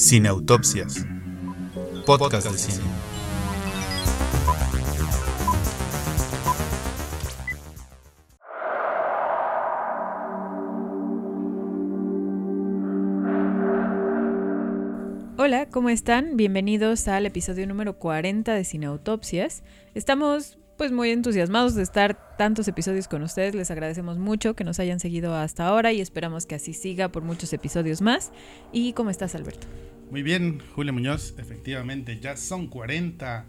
[0.00, 1.06] Sin Autopsias.
[2.06, 2.84] Podcast de cine.
[15.36, 16.38] Hola, ¿cómo están?
[16.38, 19.62] Bienvenidos al episodio número 40 de Cine Autopsias.
[19.94, 23.54] Estamos pues muy entusiasmados de estar tantos episodios con ustedes.
[23.54, 27.22] Les agradecemos mucho que nos hayan seguido hasta ahora y esperamos que así siga por
[27.22, 28.32] muchos episodios más.
[28.72, 29.66] ¿Y cómo estás, Alberto?
[30.10, 33.44] Muy bien, Julio Muñoz, efectivamente, ya son 40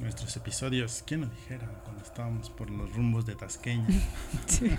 [0.00, 1.04] nuestros episodios.
[1.06, 3.86] ¿Quién lo dijera cuando estábamos por los rumbos de Tasqueña?
[4.46, 4.72] sí.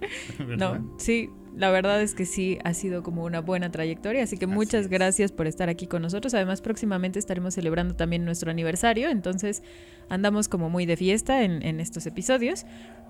[0.58, 4.46] no, sí, la verdad es que sí ha sido como una buena trayectoria, así que
[4.46, 6.34] muchas gracias por estar aquí con nosotros.
[6.34, 9.62] Además, próximamente estaremos celebrando también nuestro aniversario, entonces
[10.08, 12.64] andamos como muy de fiesta en, en estos episodios.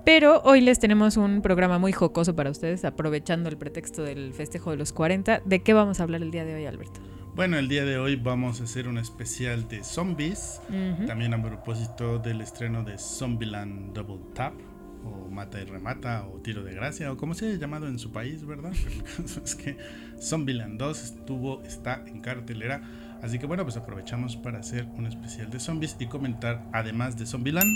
[0.04, 4.70] Pero hoy les tenemos un programa muy jocoso para ustedes, aprovechando el pretexto del festejo
[4.70, 5.42] de los 40.
[5.44, 7.00] ¿De qué vamos a hablar el día de hoy, Alberto?
[7.34, 10.60] Bueno, el día de hoy vamos a hacer un especial de zombies,
[11.06, 14.54] también a propósito del estreno de Zombieland Double Tap
[15.08, 18.12] o Mata y Remata, o Tiro de Gracia, o como se haya llamado en su
[18.12, 18.72] país, ¿verdad?
[19.44, 19.76] Es que
[20.20, 22.82] Zombieland 2 estuvo, está en cartelera.
[23.22, 27.26] Así que bueno, pues aprovechamos para hacer un especial de zombies y comentar, además de
[27.26, 27.68] Zombieland.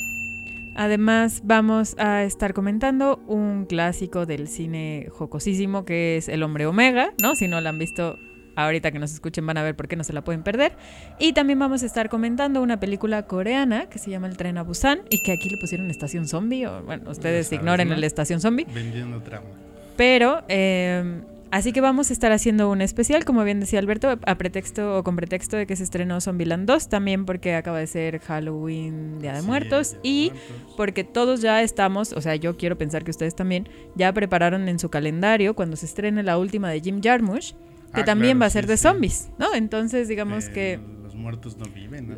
[0.75, 7.13] Además, vamos a estar comentando un clásico del cine jocosísimo que es El Hombre Omega,
[7.21, 7.35] ¿no?
[7.35, 8.19] Si no lo han visto,
[8.57, 10.73] ahorita que nos escuchen van a ver por qué no se la pueden perder.
[11.19, 14.63] Y también vamos a estar comentando una película coreana que se llama El tren a
[14.63, 17.95] Busan y que aquí le pusieron Estación Zombie, o bueno, ustedes sabes, ignoren ¿no?
[17.95, 18.67] el Estación Zombie.
[18.73, 19.47] Vendiendo trama.
[19.97, 24.35] Pero, eh, así que vamos a estar haciendo un especial, como bien decía Alberto, a
[24.39, 28.19] pretexto o con pretexto de que se estrenó Zombieland 2, también porque acaba de ser
[28.21, 30.75] Halloween, Día de Sí, Muertos, Día de y Muertos.
[30.79, 34.79] porque todos ya estamos, o sea, yo quiero pensar que ustedes también, ya prepararon en
[34.79, 37.55] su calendario cuando se estrene la última de Jim Jarmusch,
[37.95, 39.55] que Ah, también claro, va a sí, ser de zombies, ¿no?
[39.55, 40.81] Entonces, digamos Eh, que...
[41.03, 42.09] Los muertos no viven,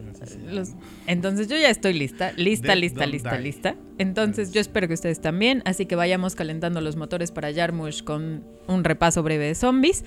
[0.50, 0.80] Los, llama.
[1.08, 3.42] entonces yo ya estoy lista, lista, lista, lista, die.
[3.42, 3.74] lista.
[3.98, 8.44] Entonces yo espero que ustedes también, así que vayamos calentando los motores para Jarmusch con
[8.68, 10.04] un repaso breve de zombies,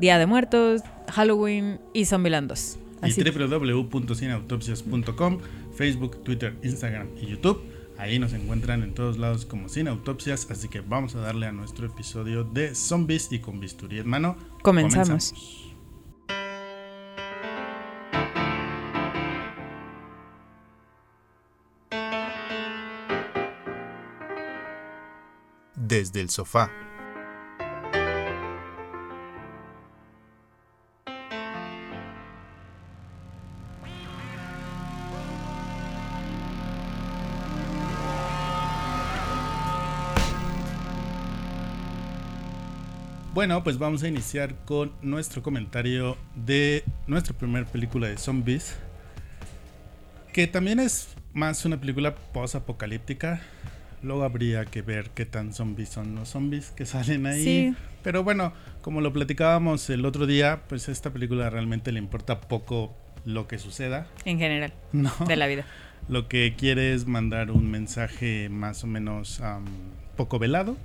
[0.00, 0.80] Día de Muertos,
[1.10, 2.78] Halloween y Zombieland 2.
[3.02, 5.38] Así Y www.cineautopsias.com,
[5.74, 7.60] Facebook, Twitter, Instagram y YouTube.
[7.98, 11.52] Ahí nos encuentran en todos lados como Cine Autopsias, así que vamos a darle a
[11.52, 14.08] nuestro episodio de zombies y con bisturí en
[14.62, 15.34] Comenzamos.
[25.74, 26.70] Desde el sofá.
[43.42, 48.76] Bueno, pues vamos a iniciar con nuestro comentario de nuestra primera película de zombies,
[50.32, 53.40] que también es más una película post-apocalíptica.
[54.00, 57.42] Luego habría que ver qué tan zombies son los zombies que salen ahí.
[57.42, 57.74] Sí.
[58.04, 62.42] Pero bueno, como lo platicábamos el otro día, pues a esta película realmente le importa
[62.42, 64.06] poco lo que suceda.
[64.24, 65.10] En general, No.
[65.26, 65.64] de la vida.
[66.08, 69.42] Lo que quiere es mandar un mensaje más o menos
[70.16, 70.76] poco velado.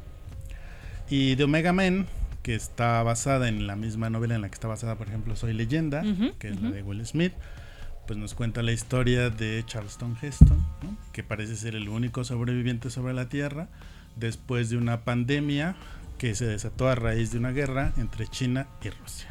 [1.08, 2.06] Y de Omega Men,
[2.48, 5.52] que está basada en la misma novela en la que está basada, por ejemplo, Soy
[5.52, 6.02] Leyenda,
[6.40, 7.34] que es la de Will Smith,
[8.08, 10.98] pues nos cuenta la historia de Charleston Heston, ¿no?
[11.12, 13.68] que parece ser el único sobreviviente sobre la Tierra
[14.16, 15.76] después de una pandemia
[16.18, 19.28] que se desató a raíz de una guerra entre China y Rusia.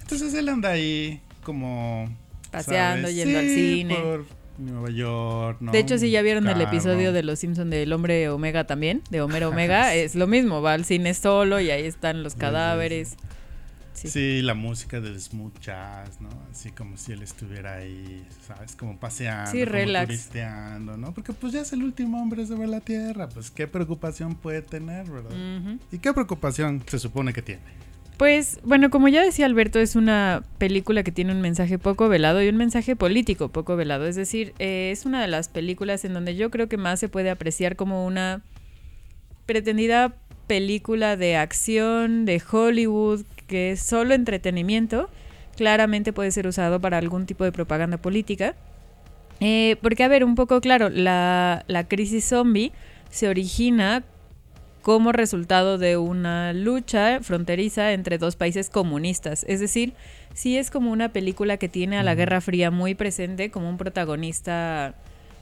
[0.00, 2.08] Entonces él anda ahí como
[2.52, 3.16] Paseando, ¿sabes?
[3.16, 3.96] yendo al cine.
[3.96, 4.24] por
[4.58, 5.72] Nueva York, ¿no?
[5.72, 9.20] De hecho, si ya vieron el episodio de Los Simpson del hombre Omega también, de
[9.20, 13.16] Homero Omega, es lo mismo, va al cine solo y ahí están los cadáveres.
[13.92, 14.08] Sí.
[14.10, 14.42] Sí.
[14.42, 16.28] la música del smooth jazz, ¿no?
[16.50, 18.76] Así como si él estuviera ahí, ¿sabes?
[18.76, 20.06] Como paseando, Sí, como relax.
[20.08, 21.14] turisteando, ¿no?
[21.14, 25.10] Porque pues ya es el último hombre sobre la Tierra, pues qué preocupación puede tener,
[25.10, 25.30] ¿verdad?
[25.90, 27.62] ¿Y qué preocupación se supone que tiene?
[28.16, 32.42] Pues bueno, como ya decía Alberto, es una película que tiene un mensaje poco velado
[32.42, 34.06] y un mensaje político poco velado.
[34.06, 37.10] Es decir, eh, es una de las películas en donde yo creo que más se
[37.10, 38.42] puede apreciar como una
[39.44, 40.14] pretendida
[40.46, 45.10] película de acción de Hollywood que es solo entretenimiento.
[45.56, 48.54] Claramente puede ser usado para algún tipo de propaganda política.
[49.40, 52.72] Eh, porque, a ver, un poco claro, la, la crisis zombie
[53.10, 54.04] se origina
[54.86, 59.44] como resultado de una lucha fronteriza entre dos países comunistas.
[59.48, 59.94] Es decir,
[60.32, 62.14] sí es como una película que tiene a la.
[62.14, 64.94] Guerra Fría muy presente como un protagonista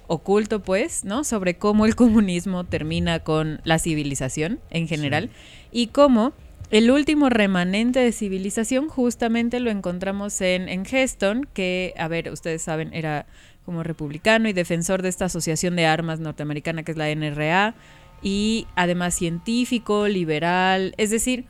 [0.07, 1.25] oculto, pues, ¿no?
[1.25, 5.29] Sobre cómo el comunismo termina con la civilización en general
[5.71, 6.33] y cómo
[6.71, 12.63] el último remanente de civilización justamente lo encontramos en, en Heston, que, a ver, ustedes
[12.63, 13.27] saben, era
[13.67, 17.75] como republicano y defensor de esta asociación de armas norteamericana que es la NRA,
[18.23, 21.45] y además científico, liberal, es decir,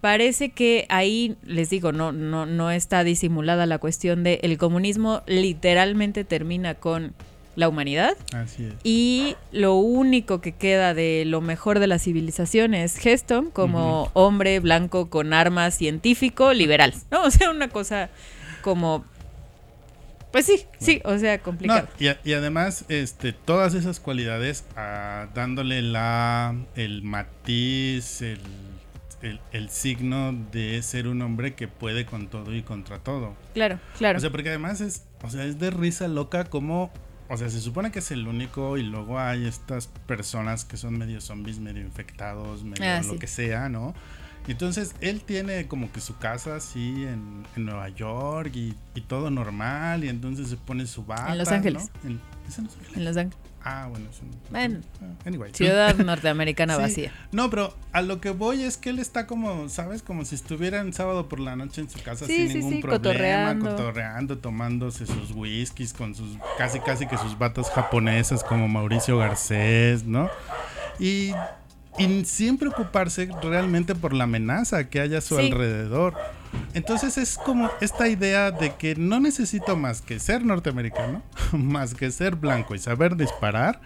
[0.00, 5.22] parece que ahí, les digo, no, no, no está disimulada la cuestión de el comunismo
[5.26, 7.14] literalmente termina con
[7.58, 8.16] la humanidad.
[8.32, 8.74] Así es.
[8.84, 14.60] Y lo único que queda de lo mejor de la civilización es Heston como hombre
[14.60, 16.94] blanco con armas científico liberal.
[17.10, 17.24] ¿No?
[17.24, 18.10] O sea, una cosa
[18.62, 19.04] como.
[20.32, 21.88] Pues sí, sí, o sea, complicado.
[21.98, 28.40] No, y, y además, este, todas esas cualidades, ah, dándole la, el matiz, el,
[29.22, 33.34] el, el signo de ser un hombre que puede con todo y contra todo.
[33.54, 34.18] Claro, claro.
[34.18, 36.92] O sea, porque además es, o sea, es de risa loca como,
[37.30, 40.98] o sea, se supone que es el único y luego hay estas personas que son
[40.98, 43.18] medio zombies, medio infectados, medio Ah, lo sí.
[43.18, 43.94] que sea, ¿no?
[44.52, 49.30] Entonces él tiene como que su casa así en, en Nueva York y, y todo
[49.30, 51.34] normal y entonces se pone su bata.
[51.34, 51.54] Los ¿no?
[51.56, 52.96] En, ¿es en Los Ángeles?
[52.96, 53.38] En Los Ángeles.
[53.64, 54.80] Ah, bueno, es un- Bueno.
[55.02, 55.52] ah, Anyway.
[55.52, 56.80] Ciudad norteamericana Sí.
[56.80, 57.12] vacía.
[57.32, 60.00] No, pero a lo que voy es que él está como, ¿sabes?
[60.02, 62.80] Como si estuviera en sábado por la noche en su casa Sí, sin sí, ningún
[62.80, 63.70] problema, cotorreando.
[63.70, 70.04] cotorreando, tomándose sus whiskies con sus casi casi que sus batas japonesas como Mauricio Garcés,
[70.04, 70.30] ¿no?
[70.98, 71.32] Y,
[71.98, 75.46] y sin preocuparse realmente por la amenaza que haya a su Sí.
[75.46, 76.14] alrededor.
[76.74, 81.22] Entonces es como esta idea de que no necesito más que ser norteamericano,
[81.52, 83.80] más que ser blanco y saber disparar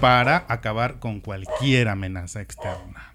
[0.00, 3.12] para acabar con cualquier amenaza externa.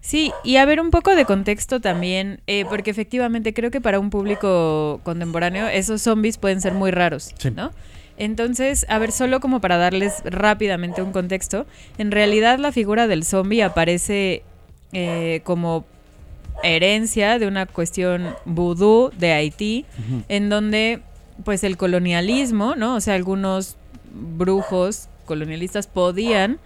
[0.00, 4.00] Sí, y a ver un poco de contexto también, eh, porque efectivamente creo que para
[4.00, 7.52] un público contemporáneo esos zombies pueden ser muy raros, Sí.
[7.52, 7.70] ¿no?
[8.16, 11.66] Entonces, a ver, solo como para darles rápidamente un contexto,
[11.98, 14.42] en realidad la figura del zombie aparece
[14.92, 15.84] eh, como
[16.62, 19.86] herencia de una cuestión vudú de Haití,
[20.28, 21.00] en donde
[21.44, 22.94] pues el colonialismo, ¿no?
[22.96, 23.76] O sea, algunos
[24.12, 26.58] brujos colonialistas podían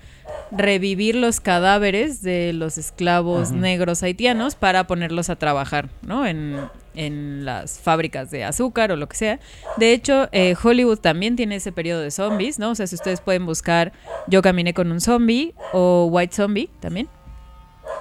[0.51, 6.27] revivir los cadáveres de los esclavos negros haitianos para ponerlos a trabajar, ¿no?
[6.27, 6.59] En,
[6.97, 9.41] en las fábricas de azúcar o lo que sea.
[9.77, 12.71] De hecho, eh, Hollywood también tiene ese periodo de zombies, ¿no?
[12.71, 13.93] O sea, si ustedes pueden buscar
[14.27, 17.09] Yo caminé con un zombie o White Zombie también.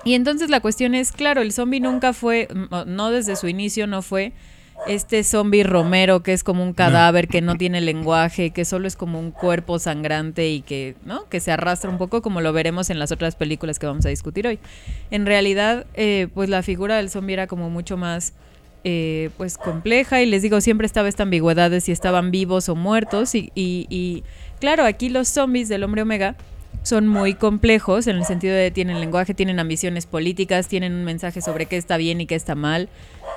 [0.03, 2.47] Y entonces la cuestión es, claro, el zombie nunca fue,
[2.85, 4.33] no desde su inicio, no fue
[4.87, 8.95] este zombie romero que es como un cadáver que no tiene lenguaje, que solo es
[8.95, 11.27] como un cuerpo sangrante y que, ¿no?
[11.29, 14.09] Que se arrastra un poco como lo veremos en las otras películas que vamos a
[14.09, 14.59] discutir hoy.
[15.11, 18.33] En realidad, eh, pues la figura del zombie era como mucho más
[18.85, 22.75] eh, pues compleja y les digo, siempre estaba esta ambigüedad de si estaban vivos o
[22.75, 24.23] muertos y, y- y,
[24.61, 26.35] claro, aquí los zombies del hombre omega
[26.83, 31.41] son muy complejos en el sentido de tienen lenguaje, tienen ambiciones políticas, tienen un mensaje
[31.41, 32.89] sobre qué está bien y qué está mal,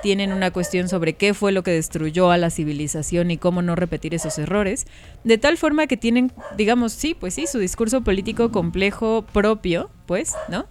[0.03, 3.75] tienen una cuestión sobre qué fue lo que destruyó a la civilización y cómo no
[3.75, 4.85] repetir esos errores,
[5.23, 10.33] de tal forma que tienen, digamos, sí, pues sí, su discurso político complejo propio, pues,
[10.47, 10.67] ¿no?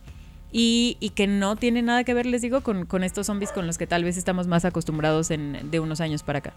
[0.51, 3.87] Y, que no tiene nada que ver, les digo, con, estos zombies con los que
[3.87, 6.53] tal vez estamos más acostumbrados de unos años para acá.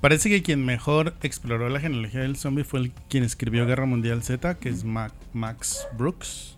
[0.00, 4.22] Parece que quien mejor exploró la genealogía del zombie fue el, quien escribió Guerra Mundial
[4.22, 6.56] Z, que es Ma- Max Brooks.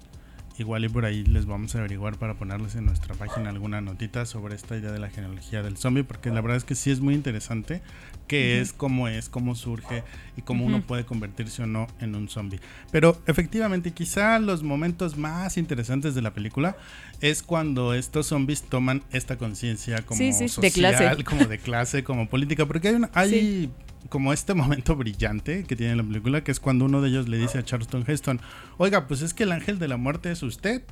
[0.57, 4.25] Igual y por ahí les vamos a averiguar para ponerles en nuestra página alguna notita
[4.25, 7.01] sobre esta idea de la genealogía del zombie, porque la verdad es que sí es
[7.01, 7.83] muy interesante
[8.29, 10.05] qué es, cómo es, cómo surge
[10.37, 12.61] y cómo uno puede convertirse o no en un zombie.
[12.93, 16.77] Pero efectivamente, quizá los momentos más interesantes de la película
[17.21, 21.25] es cuando estos zombies toman esta conciencia como Sí, sí, de social, clase.
[21.25, 23.71] como de clase, como política, porque hay, una, hay Sí.
[24.09, 27.39] Como este momento brillante que tiene la película, que es cuando uno de ellos le
[27.39, 28.41] dice a Charleston Heston,
[28.79, 30.83] oiga, pues es que el ángel de la muerte es usted,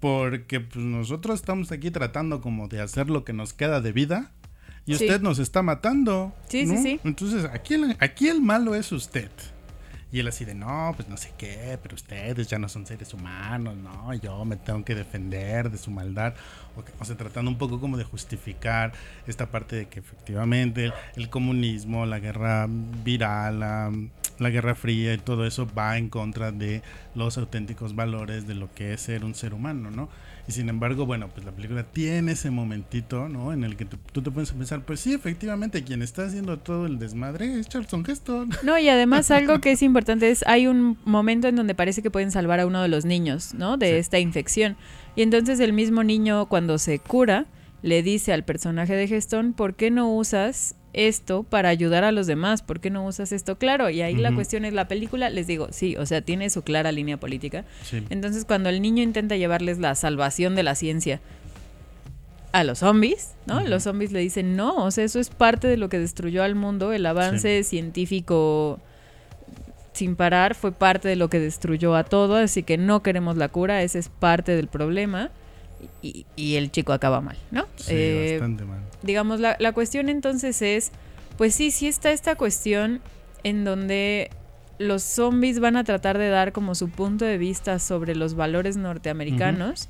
[0.00, 4.32] porque pues nosotros estamos aquí tratando como de hacer lo que nos queda de vida.
[4.86, 5.04] Y Sí.
[5.04, 6.34] usted nos está matando.
[6.48, 6.76] Sí, ¿no?
[6.76, 7.00] sí, sí.
[7.04, 9.30] Entonces, aquí el, aquí el malo es usted.
[10.14, 13.12] Y él así de, no, pues no sé qué, pero ustedes ya no son seres
[13.12, 14.14] humanos, ¿no?
[14.14, 16.34] Yo me tengo que defender de su maldad.
[17.00, 18.92] O, sea, tratando un poco como de justificar
[19.26, 23.92] esta parte de que efectivamente el, el comunismo, la guerra viral, la,
[24.38, 26.82] la guerra fría y todo eso va en contra de
[27.16, 30.08] los auténticos valores de lo que es ser un ser humano, ¿no?
[30.46, 33.52] Y sin embargo, bueno, pues la película tiene ese momentito, ¿no?
[33.54, 36.84] En el que tú, tú te puedes pensar, pues sí, efectivamente, quien está haciendo todo
[36.84, 38.50] el desmadre es Charlton Heston.
[38.62, 42.10] No, y además algo que es importante es, hay un momento en donde parece que
[42.10, 43.78] pueden salvar a uno de los niños, ¿no?
[43.78, 43.94] De Sí.
[43.96, 44.76] esta infección.
[45.16, 47.46] Y entonces el mismo niño cuando se cura,
[47.80, 52.26] le dice al personaje de Gestón, ¿por qué no usas esto para ayudar a los
[52.26, 52.62] demás?
[52.62, 53.58] ¿Por qué no usas esto?
[53.58, 56.62] Claro, y ahí la cuestión es la película, les digo, sí, o sea, tiene su
[56.62, 57.64] clara línea política.
[57.82, 58.02] Sí.
[58.10, 61.20] Entonces cuando el niño intenta llevarles la salvación de la ciencia
[62.52, 63.60] a los zombies, ¿no?
[63.60, 66.54] Los zombies le dicen, no, o sea, eso es parte de lo que destruyó al
[66.54, 68.80] mundo, el avance científico
[69.92, 73.48] sin parar fue parte de lo que destruyó a todo, así que no queremos la
[73.48, 75.30] cura, ese es parte del problema.
[76.02, 77.66] Y, y el chico acaba mal, ¿no?
[77.76, 78.80] Sí, Eh, bastante mal.
[79.02, 80.92] digamos, la, la cuestión entonces es,
[81.38, 83.00] pues sí, sí está esta cuestión
[83.42, 84.30] en donde
[84.78, 88.76] los zombies van a tratar de dar como su punto de vista sobre los valores
[88.76, 89.88] norteamericanos,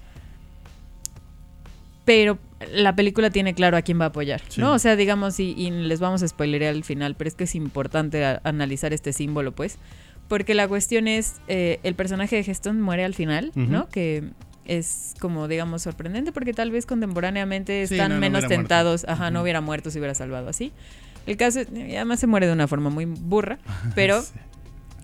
[2.05, 2.39] pero
[2.73, 4.61] la película tiene claro a quién va a apoyar, Sí.
[4.61, 4.73] ¿no?
[4.75, 7.55] O sea, digamos, y, y les vamos a spoilerear al final, pero es que es
[7.55, 9.79] importante a- analizar este símbolo, pues,
[10.29, 13.89] porque la cuestión es, eh, el personaje de Heston muere al final, ¿no?
[13.89, 14.25] Que
[14.67, 18.49] es como, digamos, sorprendente porque tal vez contemporáneamente están no, no menos muerto.
[18.57, 20.73] tentados, ajá, no hubiera muerto, se hubiera salvado así.
[21.27, 23.59] El caso es, además se muere de una forma muy burra,
[23.95, 24.33] pero Sí.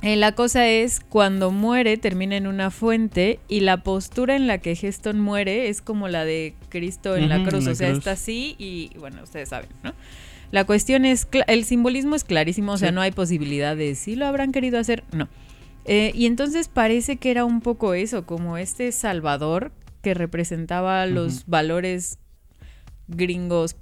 [0.02, 4.58] eh, la cosa es cuando muere termina en una fuente y la postura en la
[4.58, 7.88] que Heston muere es como la de Cristo en la en cruz, la o sea,
[7.88, 7.98] cruz.
[7.98, 9.92] está así y bueno, ustedes saben, ¿no?
[10.52, 12.94] La cuestión es, el simbolismo es clarísimo, o sea, Sí.
[12.94, 15.28] no hay posibilidad de si lo habrán querido hacer, no.
[15.84, 19.72] Eh, y entonces parece que era un poco eso, como este Salvador
[20.02, 22.18] que representaba los valores
[23.08, 23.76] gringos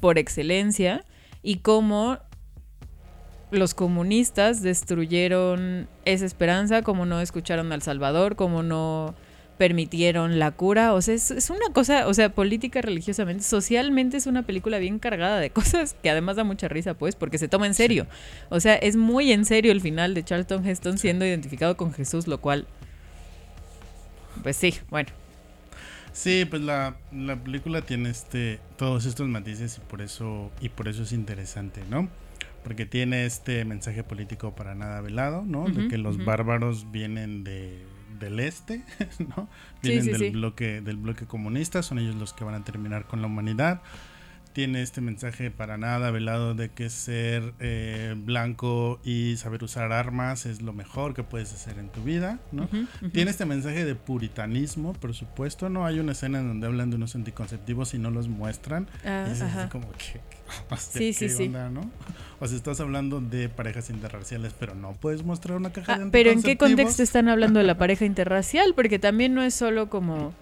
[0.00, 1.04] por excelencia
[1.42, 2.18] y cómo
[3.50, 9.14] los comunistas destruyeron esa esperanza, como no escucharon al Salvador, como no
[9.60, 10.94] permitieron la cura.
[10.94, 14.98] O sea, es, es una cosa, o sea, política, religiosamente, socialmente es una película bien
[14.98, 18.06] cargada de cosas que además da mucha risa, pues, porque se toma en serio.
[18.48, 22.26] O sea, es muy en serio el final de Charlton Heston siendo identificado con Jesús,
[22.26, 22.66] lo cual,
[24.42, 25.10] pues sí, bueno.
[26.14, 30.88] Sí, pues la, la película tiene este todos estos matices y por eso y por
[30.88, 32.08] eso es interesante, ¿no?
[32.64, 35.68] Porque tiene este mensaje político para nada velado, ¿no?
[35.68, 38.84] de que los bárbaros vienen de del este,
[39.18, 39.48] ¿no?
[39.82, 40.30] Sí, Vienen sí, del sí.
[40.30, 43.82] bloque del bloque comunista, son ellos los que van a terminar con la humanidad.
[44.52, 50.44] Tiene este mensaje para nada velado de que ser eh, blanco y saber usar armas
[50.44, 52.68] es lo mejor que puedes hacer en tu vida, ¿no?
[53.12, 55.86] Tiene este mensaje de puritanismo, por supuesto, ¿no?
[55.86, 58.88] Hay una escena en donde hablan de unos anticonceptivos y no los muestran.
[59.04, 60.20] Ah, y es así como que...
[60.68, 61.42] o sea, Sí, sí, ¿qué sí.
[61.46, 61.88] onda, no?
[62.40, 66.06] O sea, estás hablando de parejas interraciales, pero no puedes mostrar una caja Ah, de
[66.10, 66.76] pero ¿en qué anticonceptivos.
[66.80, 68.74] contexto están hablando de la pareja interracial?
[68.74, 70.34] Porque también no es solo como...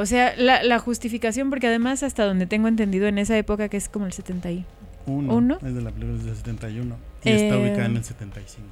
[0.00, 3.76] O sea, la, la justificación, porque además hasta donde tengo entendido en esa época, que
[3.76, 4.64] es como el 70 y...
[5.06, 5.58] Uno, ¿Uno?
[5.66, 6.94] Es de la película del 71.
[7.24, 8.66] Y está Eh, ubicada en el 75.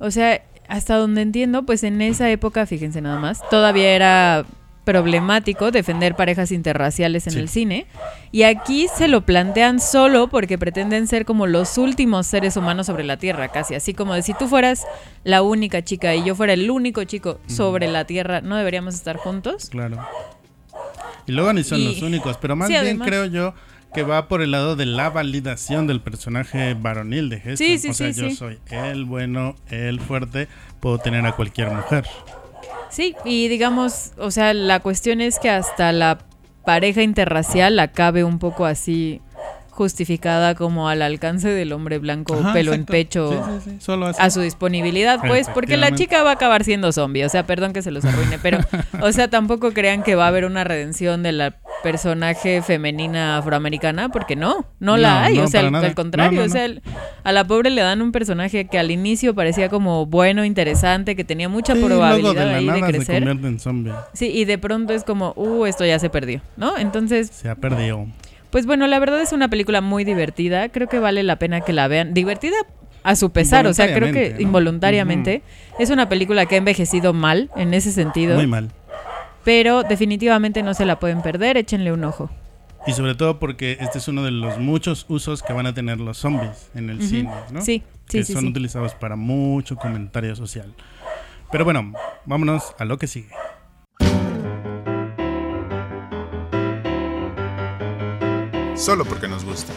[0.00, 4.44] O sea, hasta donde entiendo, pues en esa época, fíjense nada más, todavía era
[4.84, 7.38] problemático defender parejas interraciales en Sí.
[7.38, 7.86] el cine.
[8.32, 13.04] Y aquí se lo plantean solo porque pretenden ser como los últimos seres humanos sobre
[13.04, 13.74] la Tierra, casi.
[13.74, 14.86] Así como de si tú fueras
[15.24, 19.16] la única chica y yo fuera el único chico sobre la Tierra, ¿no deberíamos estar
[19.16, 19.70] juntos?
[19.70, 19.98] Claro.
[21.30, 23.06] Y luego ni son Y- los únicos, pero más Sí, bien además.
[23.08, 23.54] creo yo
[23.94, 27.56] que va por el lado de la validación del personaje varonil de Heston.
[27.56, 30.48] Sí, sí, o sea, sí, yo soy el bueno, el fuerte,
[30.80, 32.04] puedo tener a cualquier mujer.
[32.90, 36.18] Sí, y digamos, o sea, la cuestión es que hasta la
[36.64, 39.20] pareja interracial acabe un poco así
[39.80, 44.08] justificada como al alcance del hombre blanco Ajá, pelo en pecho Sí, sí, sí, Solo
[44.08, 47.72] a su disponibilidad, pues, porque la chica va a acabar siendo zombie, o sea, perdón
[47.72, 48.58] que se los arruine, pero,
[49.00, 54.10] o sea, tampoco crean que va a haber una redención de la personaje femenina afroamericana,
[54.10, 56.82] porque no, no la hay, no, o sea, al, contrario, No, no, o sea, el-
[57.24, 61.24] a la pobre le dan un personaje que al inicio parecía como bueno, interesante, que
[61.24, 63.14] tenía mucha probabilidad de la ahí de se crecer.
[63.16, 63.92] convierte en zombie.
[64.12, 66.76] Sí, y de pronto es como, uh, esto ya se perdió, ¿no?
[66.76, 68.06] Entonces, Se ha perdido.
[68.50, 70.68] Pues bueno, la verdad es una película muy divertida.
[70.68, 72.14] Creo que vale la pena que la vean.
[72.14, 72.56] Divertida
[73.02, 75.42] a su pesar, o sea, creo que Involuntariamente.
[75.78, 78.36] Es una película que ha envejecido mal en ese sentido.
[78.36, 78.70] Muy mal.
[79.44, 81.56] Pero definitivamente no se la pueden perder.
[81.56, 82.30] Échenle un ojo.
[82.86, 86.00] Y sobre todo porque este es uno de los muchos usos que van a tener
[86.00, 87.60] los zombies en el cine, ¿no?
[87.60, 88.32] Sí, sí, que sí.
[88.32, 88.48] son sí.
[88.48, 90.74] utilizados para mucho comentario social.
[91.52, 91.92] Pero bueno,
[92.24, 93.28] vámonos a lo que sigue.
[98.80, 99.74] Solo porque nos gusta.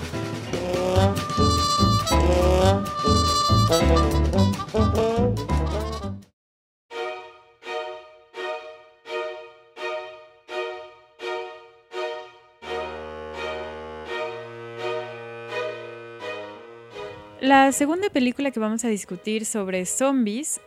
[17.41, 20.61] La segunda película que vamos a discutir sobre zombies.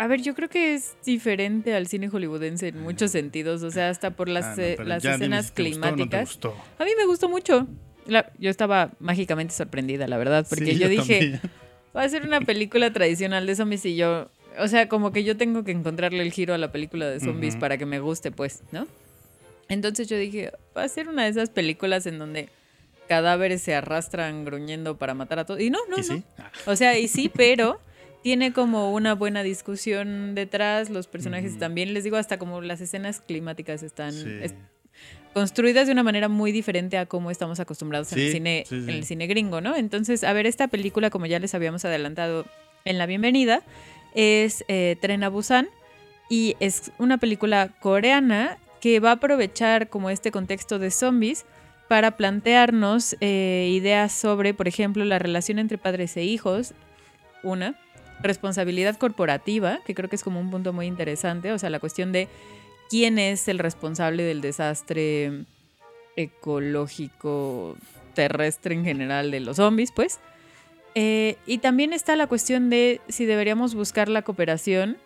[0.00, 3.62] A ver, yo creo que es diferente al cine hollywoodense en muchos sentidos.
[3.62, 6.20] O sea, hasta por las, Ah, no, eh, las escenas gustó no climáticas.
[6.22, 6.54] gustó.
[6.78, 7.66] A mí me gustó mucho.
[8.06, 11.40] La- yo estaba mágicamente sorprendida, la verdad, porque Sí, yo, dije,
[11.96, 15.36] va a ser una película tradicional de zombies y yo, o sea, como que yo
[15.36, 18.62] tengo que encontrarle el giro a la película de zombies para que me guste, pues,
[18.72, 18.86] ¿no?
[19.68, 22.48] Entonces yo dije, va a ser una de esas películas en donde
[23.06, 25.60] cadáveres se arrastran gruñendo para matar a todos.
[25.60, 26.06] Y no, no, ¿Y no.
[26.16, 26.24] sí?
[26.66, 27.80] O sea, y sí, pero
[28.22, 33.20] tiene como una buena discusión detrás, los personajes también, les digo, hasta como las escenas
[33.20, 34.28] climáticas están Sí.
[34.42, 34.54] es-
[35.32, 38.76] construidas de una manera muy diferente a cómo estamos acostumbrados en, el Sí, cine, sí,
[38.82, 38.90] sí.
[38.90, 39.76] en el cine gringo, ¿no?
[39.76, 42.46] Entonces, a ver, esta película, como ya les habíamos adelantado
[42.84, 43.62] en la bienvenida,
[44.14, 45.68] es eh, Tren a Busan
[46.28, 51.46] y es una película coreana que va a aprovechar como este contexto de zombies
[51.88, 56.74] para plantearnos eh, ideas sobre, por ejemplo, la relación entre padres e hijos,
[57.44, 57.78] una,
[58.22, 62.12] responsabilidad corporativa, que creo que es como un punto muy interesante, o sea, la cuestión
[62.12, 62.28] de
[62.88, 65.44] quién es el responsable del desastre
[66.16, 67.76] ecológico
[68.14, 70.18] terrestre en general de los zombies, pues.
[70.94, 74.96] Eh, y también está la cuestión de si deberíamos buscar la cooperación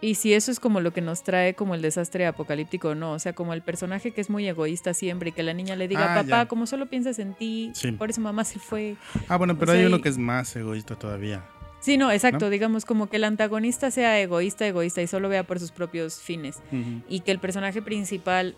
[0.00, 3.12] y si eso es como lo que nos trae como el desastre apocalíptico o no.
[3.12, 5.86] O sea, como el personaje que es muy egoísta siempre y que la niña le
[5.86, 6.46] diga, Ah, papá, ya.
[6.48, 7.92] como solo piensas en ti, Sí.
[7.92, 8.96] por eso mamá se fue.
[9.28, 11.44] Ah, bueno, pero O sea, hay uno que es más egoísta todavía.
[11.82, 12.46] Sí, no, exacto.
[12.46, 12.50] ¿No?
[12.50, 16.60] Digamos como que el antagonista sea egoísta, egoísta y solo vea por sus propios fines.
[17.08, 18.54] Y que el personaje principal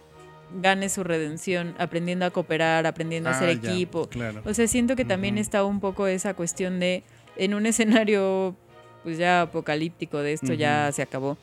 [0.61, 4.09] gane su redención aprendiendo a cooperar, aprendiendo a Ah, ser ya, equipo.
[4.11, 4.43] Claro.
[4.45, 7.02] O sea, siento que también está un poco esa cuestión de,
[7.37, 8.54] en un escenario
[9.02, 11.37] pues ya apocalíptico de esto ya se acabó.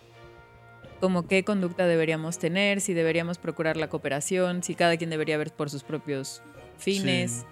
[1.00, 5.52] Como qué conducta deberíamos tener, si deberíamos procurar la cooperación, si cada quien debería ver
[5.52, 6.44] por sus propios
[6.78, 7.44] fines.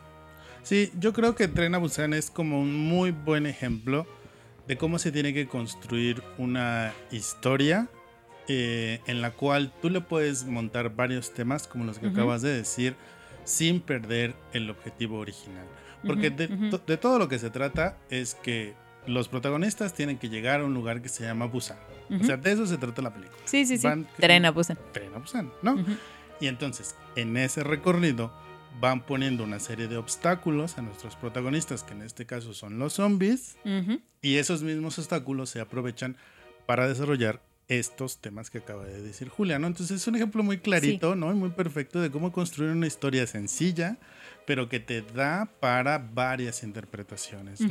[0.61, 4.05] Sí, yo creo que Tren a Busan es como un muy buen ejemplo
[4.69, 7.89] de cómo se tiene que construir una historia
[8.47, 12.53] eh, en la cual tú le puedes montar varios temas como los que acabas de
[12.53, 12.95] decir
[13.43, 15.65] sin perder el objetivo original.
[16.05, 16.69] Porque de, ujú.
[16.69, 18.73] to- de todo lo que se trata es que
[19.05, 21.77] los protagonistas tienen que llegar a un lugar que se llama Busan.
[22.21, 23.37] O sea, de eso se trata la película.
[23.45, 23.85] sí, sí, sí.
[23.85, 24.77] van- Tren a Busan.
[24.93, 25.83] Tren a Busan, ¿no?
[26.39, 28.31] Y entonces, en ese recorrido,
[28.79, 32.93] van poniendo una serie de obstáculos a nuestros protagonistas, que en este caso son los
[32.93, 33.57] zombies,
[34.21, 36.17] y esos mismos obstáculos se aprovechan
[36.65, 39.67] para desarrollar estos temas que acaba de decir Julia, ¿no?
[39.67, 41.31] Entonces es un ejemplo muy clarito, ¿no?
[41.31, 43.97] Y muy perfecto de cómo construir una historia sencilla,
[44.45, 47.61] pero que te da para varias interpretaciones.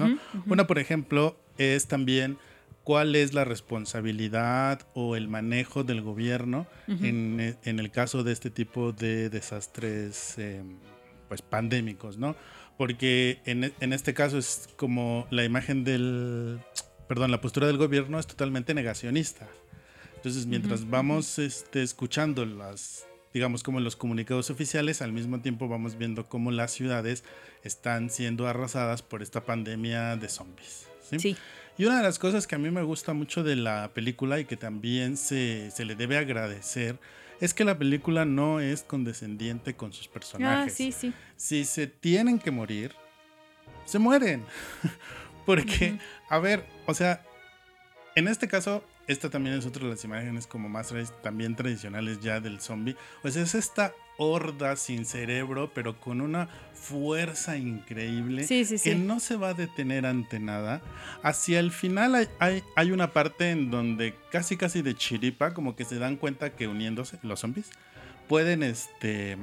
[0.46, 2.38] Una, por ejemplo, es también
[2.84, 8.32] cuál es la responsabilidad o el manejo del gobierno en, eh, en el caso de
[8.32, 10.62] este tipo de desastres eh,
[11.28, 12.36] pues pandémicos, ¿no?
[12.76, 16.60] Porque en, en este caso es como la imagen del,
[17.08, 19.48] perdón, la postura del gobierno es totalmente negacionista.
[20.16, 25.68] Entonces, mientras Ujú, vamos este, escuchando las, digamos, como los comunicados oficiales, al mismo tiempo
[25.68, 27.24] vamos viendo cómo las ciudades
[27.62, 30.88] están siendo arrasadas por esta pandemia de zombies.
[31.08, 31.18] ¿sí?
[31.20, 31.36] Sí.
[31.78, 34.44] Y una de las cosas que a mí me gusta mucho de la película y
[34.44, 36.98] que también se, se le debe agradecer
[37.40, 40.74] es que la película no es condescendiente con sus Ah, personajes.
[40.74, 41.12] sí, sí.
[41.36, 42.94] Si se tienen que morir,
[43.84, 44.44] se mueren.
[45.46, 45.98] Porque,
[46.28, 47.24] a ver, o sea,
[48.14, 52.40] en este caso, esta también es otra de las imágenes como más también tradicionales ya
[52.40, 52.96] del zombie.
[53.22, 58.94] O sea, es esta horda sin cerebro, pero con una fuerza increíble Sí, sí, que
[58.94, 60.82] no se va a detener ante nada.
[61.22, 65.74] Hacia el final hay, hay, hay una parte en donde casi casi de chiripa, como
[65.74, 67.70] que se dan cuenta que uniéndose los zombies,
[68.28, 69.38] pueden este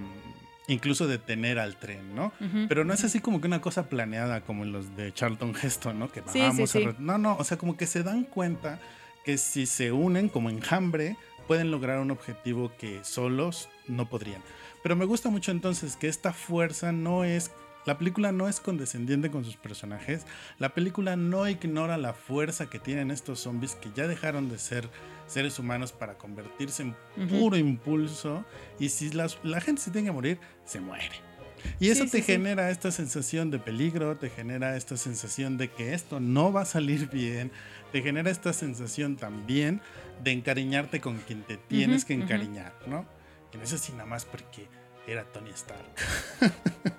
[0.67, 2.31] incluso detener al tren, ¿no?
[2.67, 6.11] Pero no es así como que una cosa planeada como los de Charlton Heston, ¿no?
[6.11, 6.79] Que vamos a...
[6.97, 8.79] No, no, o sea, como que se dan cuenta
[9.23, 14.41] que si se unen como enjambre, pueden lograr un objetivo que solos no podrían.
[14.83, 17.51] Pero me gusta mucho entonces que esta fuerza no es...
[17.85, 20.25] La película no es condescendiente con sus personajes.
[20.57, 24.89] La película no ignora la fuerza que tienen estos zombies que ya dejaron de ser
[25.27, 26.95] seres humanos para convertirse en
[27.29, 28.43] puro impulso.
[28.79, 31.11] Y si las- la gente se tiene que morir, se muere.
[31.79, 32.31] Y eso Sí, te sí, sí.
[32.33, 36.65] genera esta sensación de peligro, te genera esta sensación de que esto no va a
[36.65, 37.51] salir bien,
[37.95, 39.79] te genera esta sensación también
[40.21, 43.05] de encariñarte con quien te tienes que encariñar, ¿no?
[43.53, 44.67] Y no es así nada más porque
[45.07, 45.85] era Tony Stark.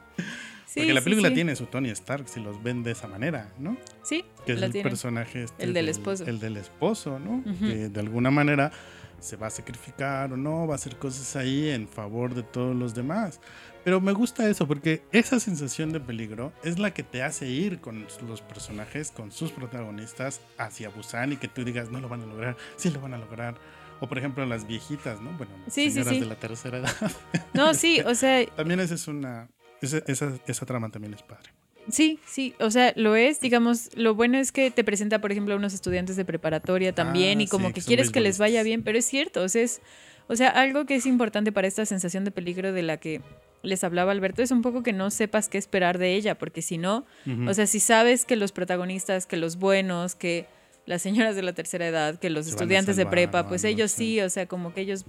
[0.66, 1.34] Sí, porque la película sí.
[1.34, 3.78] tiene su Tony Stark si los ven de esa manera, ¿no?
[4.02, 4.86] Sí, que es el tiene.
[4.86, 6.26] personaje este El del esposo.
[6.26, 7.42] El del esposo, ¿no?
[7.60, 8.72] Que de alguna manera
[9.18, 12.76] se va a sacrificar o no, va a hacer cosas ahí en favor de todos
[12.76, 13.40] los demás.
[13.86, 17.78] Pero me gusta eso porque esa sensación de peligro es la que te hace ir
[17.78, 22.22] con los personajes, con sus protagonistas hacia Busan y que tú digas, no lo van
[22.22, 23.54] a lograr, sí lo van a lograr.
[24.00, 25.30] O por ejemplo las viejitas, ¿no?
[25.38, 26.20] Bueno, Sí, sí, señoras sí.
[26.20, 27.12] de la tercera edad.
[27.54, 29.48] No, sí, o sea, también esa es una...
[29.80, 31.50] Esa, esa, esa trama también es padre.
[31.88, 35.54] sí, sí, o sea, lo es, digamos, lo bueno es que te presenta, por ejemplo,
[35.54, 38.64] a unos estudiantes de preparatoria también Ah, y como sí, que quieres que les vaya
[38.64, 39.80] bien, pero es cierto, o sea, es
[40.28, 43.20] O sea, algo que es importante para esta sensación de peligro de la que
[43.62, 46.78] les hablaba Alberto es un poco que no sepas qué esperar de ella, porque si
[46.78, 47.04] no,
[47.46, 50.46] o sea, si sabes que los protagonistas, que los buenos, que
[50.86, 54.30] las señoras de la tercera edad, que los estudiantes de prepa, pues ellos sí, o
[54.30, 55.04] sea, como que ellos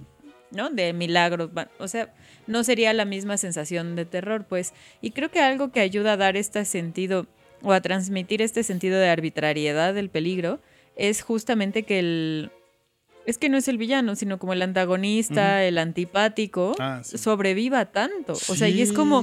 [0.50, 0.70] ¿no?
[0.70, 2.12] De milagros, o sea,
[2.46, 4.72] no sería la misma sensación de terror, pues.
[5.02, 7.26] Y creo que algo que ayuda a dar este sentido
[7.62, 10.60] o a transmitir este sentido de arbitrariedad del peligro
[10.96, 12.50] es justamente que el,
[13.28, 18.32] es que no es el villano, sino como el antagonista, el antipático, ah, sobreviva tanto.
[18.32, 19.22] o sea, y es como,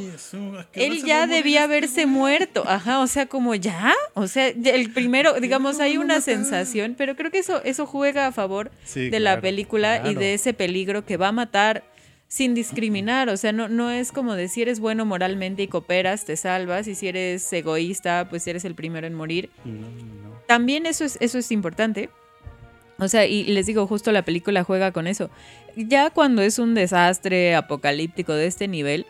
[0.73, 2.63] él ya debía haberse muerto.
[2.67, 3.95] Ajá, o sea, como ya.
[4.13, 8.31] O sea, el primero, digamos, hay una sensación, pero creo que eso, eso juega a
[8.31, 11.83] favor de la película y de ese peligro que va a matar
[12.27, 16.25] sin discriminar, o sea, no, no es como de si eres bueno moralmente y cooperas,
[16.25, 19.49] te salvas, y si eres egoísta, pues eres el primero en morir.
[20.47, 22.09] También eso es, eso es importante,
[22.97, 25.29] o sea, y les digo, justo la película juega con eso.
[25.75, 29.05] Ya cuando es un desastre apocalíptico de este nivel,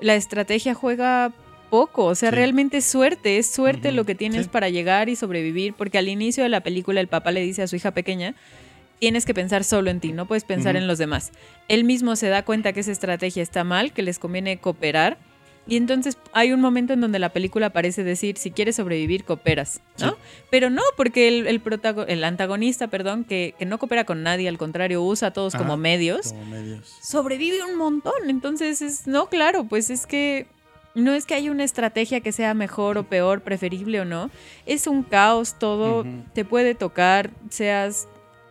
[0.00, 1.32] la estrategia juega
[1.70, 2.04] poco.
[2.04, 5.96] O sea, realmente es suerte, es suerte lo que tienes para llegar y sobrevivir, porque
[5.96, 8.34] al inicio de la película el papá le dice a su hija pequeña,
[8.98, 11.32] tienes que pensar solo en ti, no puedes pensar en los demás.
[11.68, 15.16] Él mismo se da cuenta que esa estrategia está mal, que les conviene cooperar
[15.66, 19.80] y entonces hay un momento en donde la película parece decir, si quieres sobrevivir, cooperas,
[20.00, 20.16] ¿no?
[20.50, 21.62] Pero no, porque el, el,
[22.08, 26.34] el antagonista, perdón, que, no coopera con nadie, al contrario, usa a todos como, medios,
[27.00, 28.28] sobrevive un montón.
[28.28, 30.46] Entonces, es, no, claro, pues es que
[30.94, 34.30] no es que haya una estrategia que sea mejor o peor, preferible o no.
[34.66, 38.08] Es un caos, todo te puede tocar, seas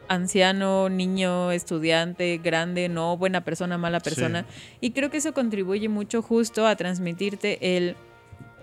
[0.07, 4.45] anciano, niño, estudiante, grande, no, buena persona, mala persona.
[4.79, 7.95] Y creo que eso contribuye mucho justo a transmitirte el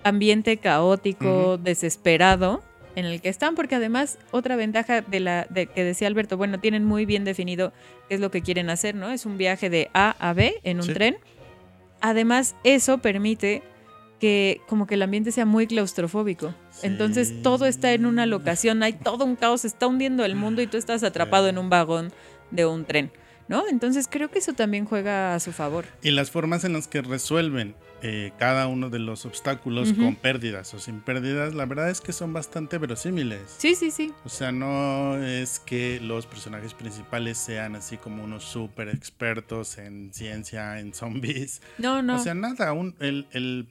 [0.05, 2.63] ambiente caótico, desesperado
[2.97, 6.59] en el que están, porque además otra ventaja de la de que decía Alberto, bueno,
[6.59, 7.73] tienen muy bien definido
[8.09, 9.11] qué es lo que quieren hacer, ¿no?
[9.11, 11.17] Es un viaje de A a B en un tren.
[12.01, 13.63] Además, eso permite
[14.19, 16.55] que como que el ambiente sea muy claustrofóbico.
[16.83, 20.67] Entonces todo está en una locación, hay todo un caos, está hundiendo el mundo y
[20.67, 22.13] tú estás atrapado en un vagón
[22.51, 23.11] de un tren.
[23.49, 23.67] ¿No?
[23.67, 25.87] Entonces creo que eso también juega a su favor.
[26.03, 30.73] Y las formas en las que resuelven eh, cada uno de los obstáculos con pérdidas
[30.75, 33.41] o sin pérdidas, la verdad es que son bastante verosímiles.
[33.57, 34.13] Sí, sí, sí.
[34.25, 40.13] O sea, no es que los personajes principales sean así como unos súper expertos en
[40.13, 41.63] ciencia, en zombies.
[41.79, 42.17] No, no.
[42.17, 43.67] O sea, nada, un, el, el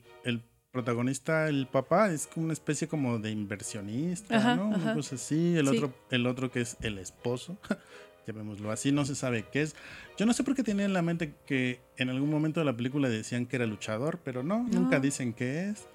[0.70, 4.68] protagonista, el papá, es como una especie como de inversionista, ¿no?
[4.68, 5.56] Una cosa así.
[5.56, 7.58] El, otro, el otro que es el esposo,
[8.26, 9.74] llamémoslo así, no se sabe qué es.
[10.16, 12.76] Yo no sé por qué tenía en la mente que en algún momento de la
[12.76, 15.86] película decían que era luchador, pero no, nunca dicen qué es.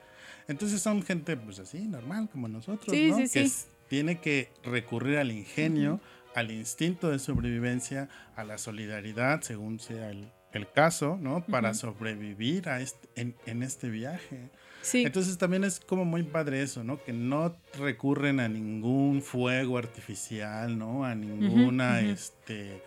[0.48, 3.18] Entonces son gente, pues así, normal, como nosotros, ¿no?
[3.18, 3.52] que
[3.88, 6.02] tiene que recurrir al ingenio,
[6.36, 10.32] al instinto de sobrevivencia, a la solidaridad, según sea el,
[10.72, 11.44] caso, ¿no?
[11.46, 14.50] Para sobrevivir a este, en, en, este viaje.
[14.94, 17.04] Entonces también es como muy padre eso, ¿no?
[17.04, 21.06] Que no recurren a ningún fuego artificial, ¿no?
[21.06, 22.84] A ninguna, este,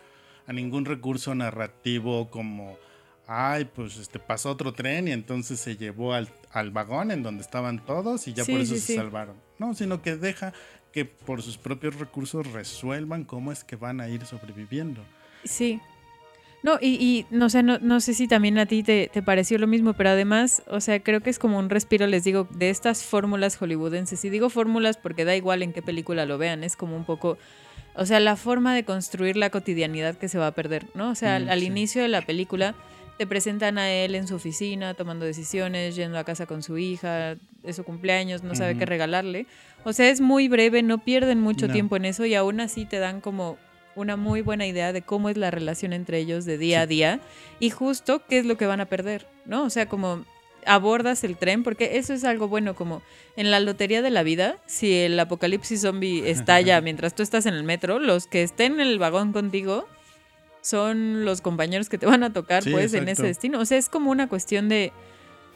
[0.46, 2.76] a ningún recurso narrativo como,
[3.26, 7.42] ay, pues este pasó otro tren y entonces se llevó al, al vagón en donde
[7.42, 9.36] estaban todos y ya por eso se salvaron.
[9.58, 10.52] No, sino que deja
[10.92, 15.02] que por sus propios recursos resuelvan cómo es que van a ir sobreviviendo.
[15.44, 15.80] Sí,
[16.66, 20.10] no, y, no, sé, no, sé si también a ti te, pareció lo mismo, pero
[20.10, 24.24] además, o sea, creo que es como un respiro, les digo, de estas fórmulas hollywoodenses.
[24.24, 27.38] Y digo fórmulas porque da igual en qué película lo vean, es como un poco,
[27.94, 31.10] o sea, la forma de construir la cotidianidad que se va a perder, ¿no?
[31.10, 32.74] O sea, al, mm, inicio de la película
[33.16, 37.36] te presentan a él en su oficina, tomando decisiones, yendo a casa con su hija,
[37.62, 39.46] es su cumpleaños, no sabe qué regalarle.
[39.84, 42.98] O sea, es muy breve, no pierden mucho tiempo en eso y aún así te
[42.98, 43.56] dan como
[43.96, 47.20] una muy buena idea de cómo es la relación entre ellos de día a día
[47.58, 49.64] y justo qué es lo que van a perder, ¿no?
[49.64, 50.24] O sea, como
[50.66, 53.02] abordas el tren, porque eso es algo bueno, como
[53.36, 57.54] en la lotería de la vida, si el apocalipsis zombie estalla mientras tú estás en
[57.54, 59.88] el metro, los que estén en el vagón contigo
[60.60, 63.60] son los compañeros que te van a tocar, pues, en ese destino.
[63.60, 64.92] O sea, es como una cuestión de,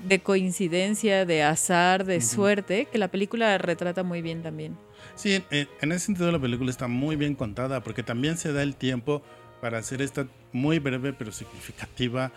[0.05, 4.77] de coincidencia, de azar, de suerte, que la película retrata muy bien también.
[5.15, 8.77] Sí, en ese sentido la película está muy bien contada porque también se da el
[8.77, 9.23] tiempo
[9.61, 12.33] para hacer esta muy breve pero significativa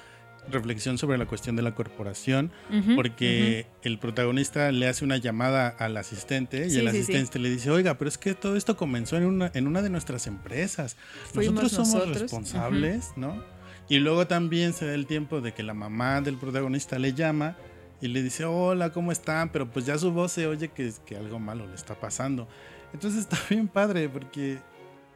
[0.50, 2.52] reflexión sobre la cuestión de la corporación,
[2.96, 7.98] porque el protagonista le hace una llamada al asistente y el asistente le dice, oiga,
[7.98, 10.98] pero es que todo esto comenzó en una, en una de nuestras empresas.
[11.34, 13.42] nosotros somos responsables, ¿no?
[13.90, 17.58] Y luego también se da el tiempo de que la mamá del protagonista le llama
[18.02, 19.50] y le dice, hola, ¿cómo están?
[19.50, 22.48] Pero pues ya su voz se oye que, que algo malo le está pasando.
[22.94, 24.58] Entonces está bien padre porque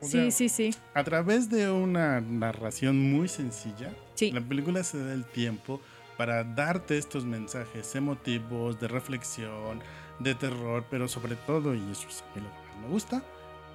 [0.01, 0.73] sí, sí, sí.
[0.93, 4.31] A través de una narración muy sencilla, Sí.
[4.31, 5.79] la película se da el tiempo
[6.17, 9.79] para darte estos mensajes emotivos, de reflexión,
[10.19, 13.23] de terror, pero sobre todo, y eso es a mí lo que más me gusta,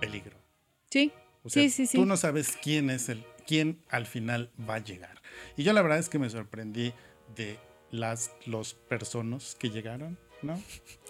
[0.01, 0.37] peligro.
[0.91, 1.13] Sí.
[1.45, 1.97] O sea, Sí, sí, sí.
[1.99, 5.21] tú no sabes quién es el, quién al final va a llegar.
[5.57, 6.93] Y yo la verdad es que me sorprendí
[7.37, 7.59] de
[7.91, 10.61] las los personas que llegaron, ¿no?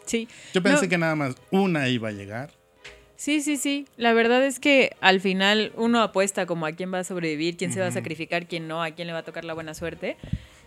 [0.05, 0.29] Sí.
[0.53, 0.89] Yo pensé No.
[0.91, 2.51] que nada más una iba a llegar.
[3.17, 3.87] Sí, sí, sí.
[3.97, 7.73] La verdad es que al final uno apuesta como a quién va a sobrevivir, quién
[7.73, 10.17] se va a sacrificar, quién no, a quién le va a tocar la buena suerte.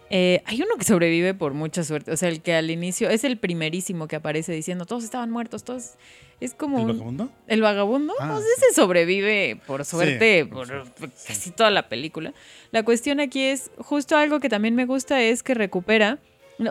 [0.09, 2.11] Eh, hay uno que sobrevive por mucha suerte.
[2.11, 5.65] O sea, el que al inicio es el primerísimo que aparece diciendo todos estaban muertos,
[5.65, 5.95] todos.
[6.41, 7.29] Es como ¿El un- vagabundo?
[7.47, 8.13] el vagabundo.
[8.19, 8.65] Ah, pues sí.
[8.65, 11.27] ese sobrevive por suerte Sí, por, sí.
[11.27, 12.33] casi toda la película.
[12.71, 16.19] La cuestión aquí es justo algo que también me gusta es que recupera.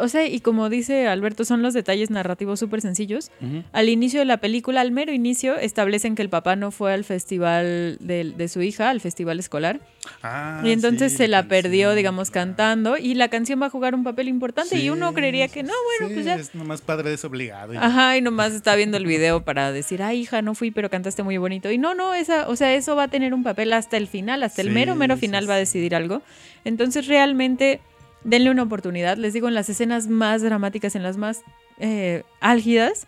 [0.00, 3.30] O sea, y como dice Alberto, son los detalles narrativos súper sencillos.
[3.72, 7.04] Al inicio de la película, al mero inicio, establecen que el papá no fue al
[7.04, 9.80] festival de, de su hija, al festival escolar.
[10.22, 12.96] Ah, y entonces sí, se la canción, perdió, digamos, cantando.
[12.96, 14.78] Y la canción va a jugar un papel importante.
[14.78, 16.34] y uno creería que no, bueno, sí, pues ya.
[16.36, 17.74] Es nomás padre desobligado.
[17.74, 20.88] y- Ajá, y nomás está viendo el video para decir, ay, hija, no fui, pero
[20.88, 21.70] cantaste muy bonito.
[21.70, 24.42] Y no, no, esa, o sea, eso va a tener un papel hasta el final,
[24.44, 26.22] hasta el mero, mero final va a decidir algo.
[26.64, 27.80] Entonces, realmente,
[28.24, 29.16] denle una oportunidad.
[29.16, 31.42] Les digo, en las escenas más dramáticas, en las más
[31.78, 33.06] eh, álgidas,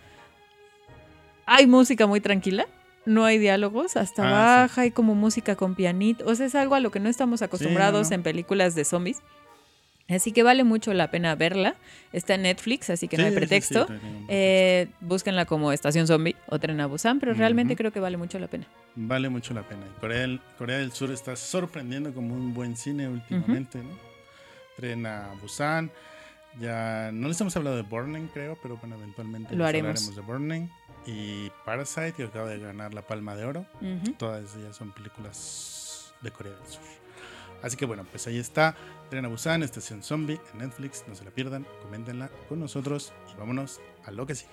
[1.46, 2.66] hay música muy tranquila.
[3.04, 6.24] No hay diálogos, hasta Ah, baja, hay como música con pianito.
[6.26, 8.16] O sea, es algo a lo que no estamos acostumbrados no.
[8.16, 9.20] en películas de zombies.
[10.08, 11.74] Así que vale mucho la pena verla.
[12.12, 13.86] Está en Netflix, así que no Sí, hay sí, sí, pretexto.
[13.86, 14.16] pretexto.
[14.28, 18.38] Eh, búsquenla como Estación Zombie o Tren a Busan, pero realmente creo que vale mucho
[18.40, 18.66] la pena.
[18.96, 19.82] Vale mucho la pena.
[20.00, 23.90] Corea del, Corea del Sur está sorprendiendo como un buen cine últimamente, ¿no?
[24.76, 25.90] Tren a Busan.
[26.60, 29.90] Ya no les hemos hablado de Burning, creo, pero bueno, eventualmente Lo haremos.
[30.08, 30.68] hablaremos de Burning.
[31.06, 33.66] Y Parasite, que acaba de ganar la Palma de Oro.
[34.18, 36.82] Todas ellas son películas de Corea del Sur.
[37.62, 38.74] Así que bueno, pues ahí está.
[39.10, 41.04] Tren a Busan, Estación Zombie en Netflix.
[41.06, 44.50] No se la pierdan, coméntenla con nosotros y vámonos a lo que sigue.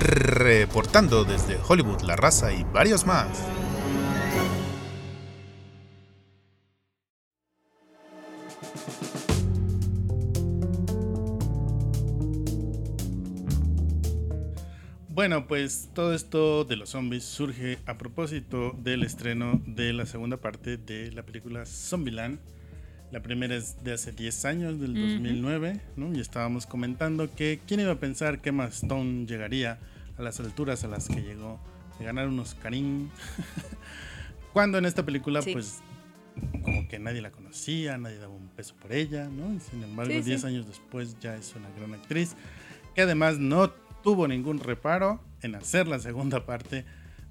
[0.00, 3.28] Reportando desde Hollywood, La Raza y varios más.
[15.28, 20.36] Bueno, pues todo esto de los zombies surge a propósito del estreno de la segunda
[20.36, 22.38] parte de la película Zombieland.
[23.10, 25.00] La primera es de hace 10 años, del Ujú.
[25.00, 26.14] 2009, ¿no?
[26.14, 29.80] Y estábamos comentando que quién iba a pensar que Emma Stone llegaría
[30.16, 31.58] a las alturas a las que llegó,
[31.98, 33.10] de ganar unos Oscarín.
[34.52, 35.54] Cuando en esta película, Sí.
[35.54, 35.80] pues,
[36.62, 39.52] como que nadie la conocía, nadie daba un peso por ella, ¿no?
[39.52, 40.28] Y sin embargo, Sí, sí.
[40.28, 42.36] 10 años después ya es una gran actriz
[42.94, 43.72] que además no
[44.06, 46.84] tuvo ningún reparo en hacer la segunda parte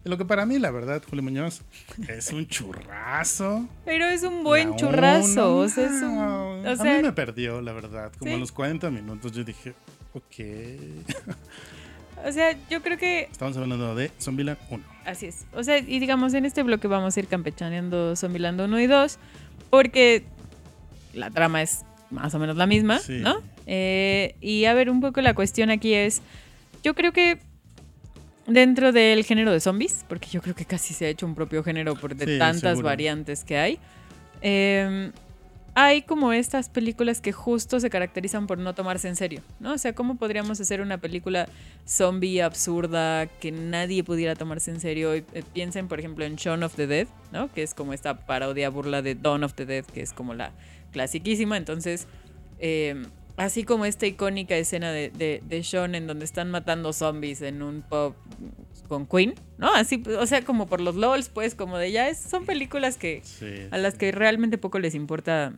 [0.03, 1.61] de lo que para mí, la verdad, Julio Muñoz,
[2.09, 3.65] es un churrazo.
[3.85, 5.55] Pero es un buen La churrazo.
[5.59, 8.11] O sea, es un- no, o a sea, mí me perdió, la verdad.
[8.19, 8.35] Como Sí.
[8.35, 9.73] a los 40 minutos yo dije,
[10.13, 11.15] ok.
[12.27, 14.83] o sea, yo creo que Estamos hablando de Zombieland 1.
[15.05, 15.45] así es.
[15.53, 19.17] O sea, y digamos, en este bloque vamos a ir campechaneando Zombieland 1 y 2,
[19.69, 20.25] porque
[21.13, 23.19] la trama es más o menos la misma, Sí.
[23.21, 23.37] ¿no?
[23.65, 26.21] Eh, y a ver, un poco la cuestión aquí es,
[26.85, 27.39] yo creo que
[28.47, 31.63] dentro del género de zombies, porque yo creo que casi se ha hecho un propio
[31.63, 32.85] género por de Sí, tantas seguro.
[32.85, 33.79] variantes que hay,
[34.43, 35.11] eh,
[35.73, 39.73] hay como estas películas que justo se caracterizan por no tomarse en serio, ¿no?
[39.73, 41.49] O sea, ¿cómo podríamos hacer una película
[41.87, 45.13] zombie absurda que nadie pudiera tomarse en serio?
[45.15, 47.51] Eh, piensen, por ejemplo, en Shaun of the Dead, ¿no?
[47.51, 50.51] Que es como esta parodia burla de Dawn of the Dead, que es como la
[50.91, 51.57] clasiquísima.
[51.57, 52.07] Entonces,
[52.59, 53.03] eh,
[53.37, 57.61] así como esta icónica escena de, de, de Shaun en donde están matando zombies en
[57.61, 58.15] un pub
[58.87, 59.73] con Queen, ¿no?
[59.73, 63.21] Así, o sea, como por los LOLs, pues, como de ya, es- son películas que
[63.23, 65.53] Sí, a las que realmente poco les importa,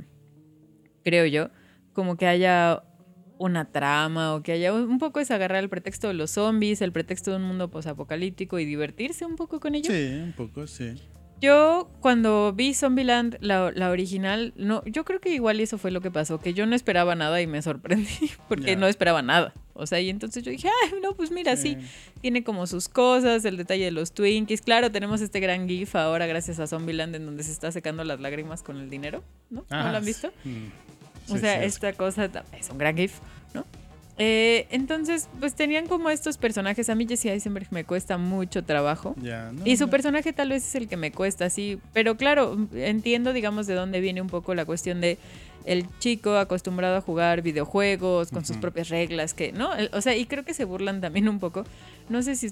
[1.04, 1.50] creo yo,
[1.94, 2.84] como que haya
[3.40, 6.92] una trama o que haya un poco es agarrar el pretexto de los zombies, el
[6.92, 9.92] pretexto de un mundo posapocalíptico y divertirse un poco con ello.
[9.92, 10.96] Sí, un poco, sí.
[11.40, 16.02] Yo cuando vi Zombieland, la, la original, no, yo creo que igual eso fue lo
[16.02, 19.54] que pasó, que yo no esperaba nada y me sorprendí porque no esperaba nada.
[19.74, 21.78] O sea, y entonces yo dije, ay, no, pues mira, sí,
[22.22, 24.62] tiene como sus cosas, el detalle de los Twinkies.
[24.62, 28.20] Claro, tenemos este gran GIF ahora gracias a Zombieland en donde se está secando las
[28.20, 29.66] lágrimas con el dinero, ¿no?
[29.70, 30.32] ¿No lo han visto?
[30.44, 33.20] mm, o sea, sí, esta cosa es un gran GIF,
[33.54, 33.66] ¿no?
[34.20, 36.90] Eh, entonces, pues tenían como estos personajes.
[36.90, 39.16] A mí Jesse Eisenberg me cuesta mucho trabajo.
[39.18, 41.80] No, Y su personaje tal vez es el que me cuesta, sí.
[41.94, 45.18] Pero claro, entiendo, digamos, de dónde viene un poco la cuestión de
[45.66, 49.70] el chico acostumbrado a jugar videojuegos con sus propias reglas, que, ¿no?
[49.92, 51.66] O sea, y creo que se burlan también un poco.
[52.08, 52.52] No sé si,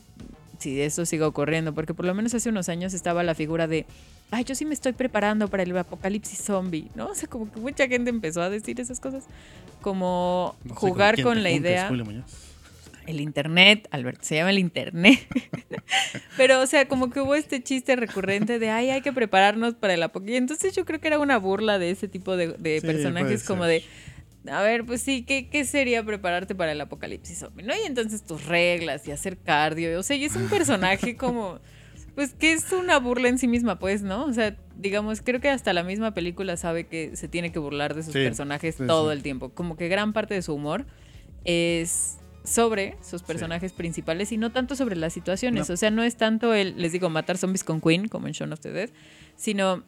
[0.59, 3.85] si eso siga ocurriendo, porque por lo menos hace unos años estaba la figura de,
[4.31, 7.07] ay, yo sí me estoy preparando para el apocalipsis zombie, ¿no?
[7.07, 9.23] O sea, como que mucha gente empezó a decir esas cosas.
[9.85, 11.91] Como No sé jugar con la idea.
[13.05, 15.19] El internet, Alberto, se llama el internet.
[16.37, 19.93] Pero, o sea, como que hubo este chiste recurrente de, ay, hay que prepararnos para
[19.93, 20.39] el apocalipsis.
[20.39, 23.65] Entonces yo creo que era una burla de ese tipo de, de Sí, personajes como
[23.65, 23.83] de,
[24.49, 27.63] a ver, pues sí, ¿qué, ¿qué sería prepararte para el apocalipsis zombie?
[27.63, 27.75] ¿No?
[27.75, 29.99] Y entonces tus reglas y hacer cardio.
[29.99, 31.59] O sea, y es un personaje como,
[32.15, 34.25] pues que es una burla en sí misma, pues, ¿no?
[34.25, 37.93] O sea, digamos, creo que hasta la misma película sabe que se tiene que burlar
[37.93, 39.17] de sus Sí, personajes sí, todo sí.
[39.17, 39.49] el tiempo.
[39.49, 40.85] Como que gran parte de su humor
[41.43, 45.67] es sobre sus personajes principales y no tanto sobre las situaciones.
[45.67, 45.73] No.
[45.73, 48.53] O sea, no es tanto el, les digo, matar zombies con Queen, como en Shaun
[48.53, 48.89] of the Dead,
[49.35, 49.83] sino,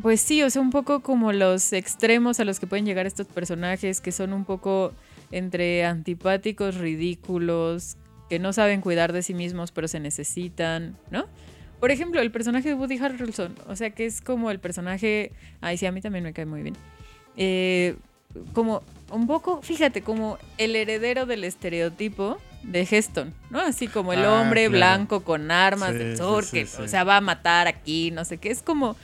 [0.00, 3.26] pues sí, o sea, un poco como los extremos a los que pueden llegar estos
[3.26, 4.92] personajes que son un poco
[5.30, 7.96] entre antipáticos, ridículos,
[8.32, 11.26] que no saben cuidar de sí mismos, pero se necesitan, ¿no?
[11.80, 15.76] Por ejemplo, el personaje de Woody Harrelson, o sea, que es como el personaje, ay,
[15.76, 16.74] sí, a mí también me cae muy bien.
[17.36, 17.94] Eh,
[18.54, 23.60] como un poco, fíjate, como el heredero del estereotipo de Heston, ¿no?
[23.60, 24.78] Así como el Ah, hombre claro.
[24.78, 28.50] blanco con armas Sí, sí, que, o sea, va a matar aquí, no sé qué.
[28.50, 28.96] Es como,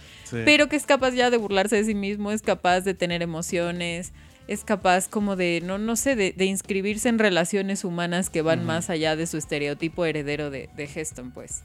[0.46, 4.14] pero que es capaz ya de burlarse de sí mismo, es capaz de tener emociones,
[4.48, 8.64] es capaz como de, no, no sé, de, de inscribirse en relaciones humanas que van
[8.64, 11.62] más allá de su estereotipo heredero de, de Heston, pues.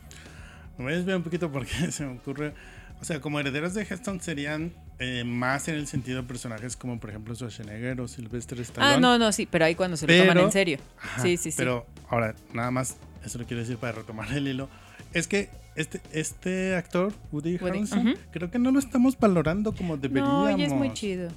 [0.77, 2.53] Me voy a desviar un poquito porque se me ocurre.
[3.01, 6.99] O sea, como herederos de Heston serían eh, más en el sentido de personajes como,
[6.99, 8.95] por ejemplo, Schwarzenegger o Sylvester Stallone.
[8.95, 10.77] Ah, no, no, sí, pero ahí cuando se lo toman en serio.
[11.01, 11.57] Ajá, sí, sí, sí.
[11.57, 14.69] Pero ahora, nada más, eso lo quiero decir para retomar el hilo.
[15.13, 19.97] Es que este, este actor, Woody, Woody, Harrelson, creo que no lo estamos valorando como
[19.97, 20.51] deberíamos.
[20.51, 21.29] no, y es muy chido.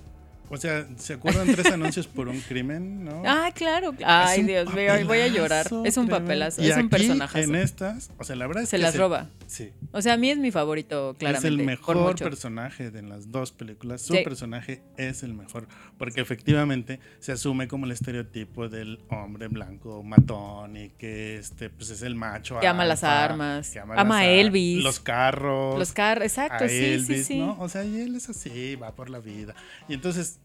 [0.49, 3.05] O sea, ¿se acuerdan tres anuncios por un crimen?
[3.05, 3.23] ¿no?
[3.27, 3.93] Ah, claro.
[4.05, 5.67] Ay, Dios mío, voy a llorar.
[5.85, 7.43] Es un papelazo, Y es un personaje.
[7.43, 9.29] En estas, o sea, la verdad es Se que las roba.
[9.47, 9.71] Sí.
[9.93, 11.49] O sea, a mí es mi favorito, claramente.
[11.49, 14.03] es el mejor personaje de las dos películas.
[14.03, 14.21] Su Sí.
[14.25, 15.67] personaje es el mejor.
[15.99, 21.91] Porque efectivamente se asume como el estereotipo del hombre blanco matón y que este pues
[21.91, 22.61] es el macho.
[22.61, 24.83] Que ama las armas, que ama las a Elvis.
[24.83, 25.79] Los carros.
[25.79, 27.39] Los carros, exacto, sí, Elvis, sí, sí.
[27.39, 27.57] ¿no?
[27.59, 29.55] O sea, y él es así, va por la vida.
[29.89, 30.36] Y entonces,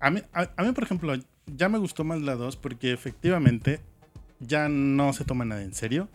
[0.00, 1.14] a mí, a, a mí, por ejemplo,
[1.46, 3.80] ya me gustó más la 2 porque efectivamente
[4.40, 6.08] ya no se toma nada en serio.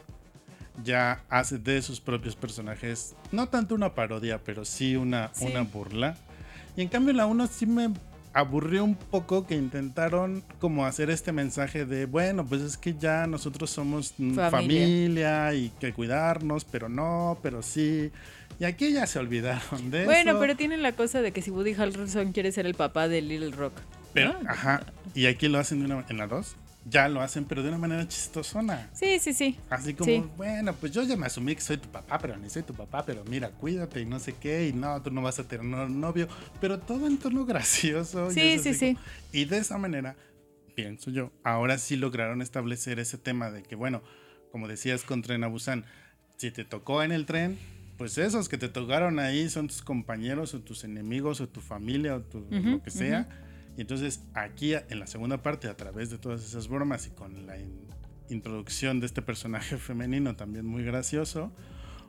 [0.84, 5.46] Ya hace de sus propios personajes, no tanto una parodia, pero sí una, Sí.
[5.46, 6.18] una burla.
[6.76, 7.90] Y en cambio la 1 sí me
[8.36, 13.26] aburrió un poco que intentaron como hacer este mensaje de, bueno, pues es que ya
[13.28, 14.52] nosotros somos mm, Familia.
[14.52, 18.12] familia, y que cuidarnos, pero no, pero sí.
[18.60, 20.40] Y aquí ya se olvidaron de Bueno, eso.
[20.42, 23.52] pero tienen la cosa de que si Woody Harrelson quiere ser el papá de Little
[23.52, 23.74] Rock.
[24.14, 24.50] Pero, ¿no?
[24.50, 26.56] ajá, y aquí lo hacen de una, en la 2,
[26.88, 28.90] ya lo hacen, pero de una manera chistosona.
[28.94, 29.58] Sí, sí, sí.
[29.70, 30.24] Así como, Sí.
[30.38, 33.04] bueno, pues yo ya me asumí que soy tu papá, pero ni soy tu papá,
[33.06, 36.00] pero mira, cuídate y no sé qué, y no, tú no vas a tener un
[36.00, 36.28] novio,
[36.62, 38.30] pero todo en tono gracioso.
[38.30, 38.94] y Sí, es sí, sí.
[38.96, 40.16] como- y de esa manera,
[40.76, 44.02] pienso yo, ahora sí lograron establecer ese tema de que, bueno,
[44.52, 45.86] como decías con Tren a Busan,
[46.38, 47.58] si te tocó en el tren,
[47.98, 52.16] pues esos que te tocaron ahí son tus compañeros o tus enemigos o tu familia
[52.16, 53.28] o tu, lo que sea.
[53.78, 57.46] Y entonces aquí en la segunda parte, a través de todas esas bromas y con
[57.46, 57.88] la in-
[58.30, 61.52] introducción de este personaje femenino también muy gracioso,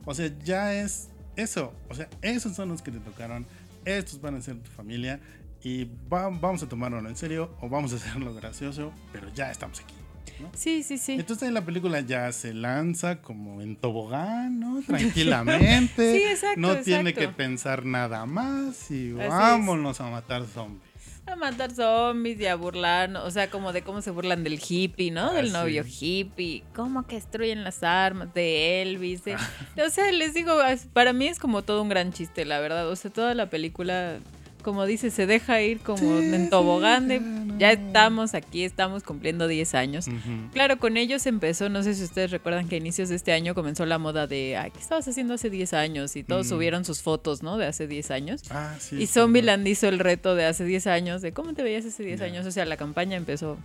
[0.05, 3.47] o sea, ya es eso, o sea, esos son los que te tocaron,
[3.85, 5.21] estos van a ser tu familia
[5.63, 9.81] y va- vamos a tomarlo en serio o vamos a hacerlo gracioso, pero ya estamos
[9.81, 9.95] aquí.
[10.41, 10.51] ¿no?
[10.55, 11.13] Sí, sí, sí.
[11.13, 14.83] Entonces en la película ya se lanza como en tobogán, ¿no?
[14.87, 16.13] Tranquilamente.
[16.13, 19.29] Sí, exacto, No tiene que pensar nada más y Así es.
[19.29, 20.86] vámonos a matar zombies.
[21.27, 25.11] A matar zombies y a burlar, o sea, como de cómo se burlan del hippie,
[25.11, 25.31] ¿no?
[25.31, 25.53] Ah, del sí.
[25.53, 26.63] novio hippie.
[26.75, 29.25] Cómo que destruyen las armas de Elvis.
[29.25, 29.51] de- Ah.
[29.87, 30.57] O sea, les digo,
[30.93, 32.89] para mí es como todo un gran chiste, la verdad.
[32.89, 34.19] O sea, toda la película,
[34.67, 37.23] como dice, se deja ir como Sí, en sí, tobogán de...
[37.57, 40.07] ya, estamos aquí, estamos cumpliendo 10 años.
[40.53, 43.55] Claro, con ellos empezó, no sé si ustedes recuerdan que a inicios de este año
[43.55, 46.17] comenzó la moda de, ay, ¿qué estabas haciendo hace 10 años?
[46.17, 46.49] Y todos Mm.
[46.49, 47.57] subieron sus fotos, ¿no?
[47.59, 48.43] De hace 10 años.
[48.51, 51.63] Ah, sí, Y sí, Zombieland hizo el reto de hace 10 años, de cómo te
[51.63, 52.27] veías hace 10 Ya.
[52.27, 52.45] años.
[52.45, 53.57] O sea, la campaña empezó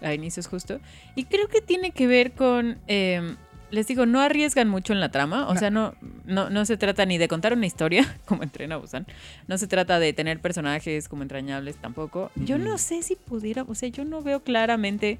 [0.00, 0.80] a inicios justo.
[1.14, 3.34] Y creo que tiene que ver con, eh,
[3.70, 5.48] les digo, no arriesgan mucho en la trama.
[5.48, 5.60] O No.
[5.60, 5.94] sea, no,
[6.24, 9.06] no, no se trata ni de contar una historia, como en Tren a Busan.
[9.48, 12.30] No se trata de tener personajes como entrañables tampoco.
[12.36, 15.18] Yo no sé si pudiera, o sea, yo no veo claramente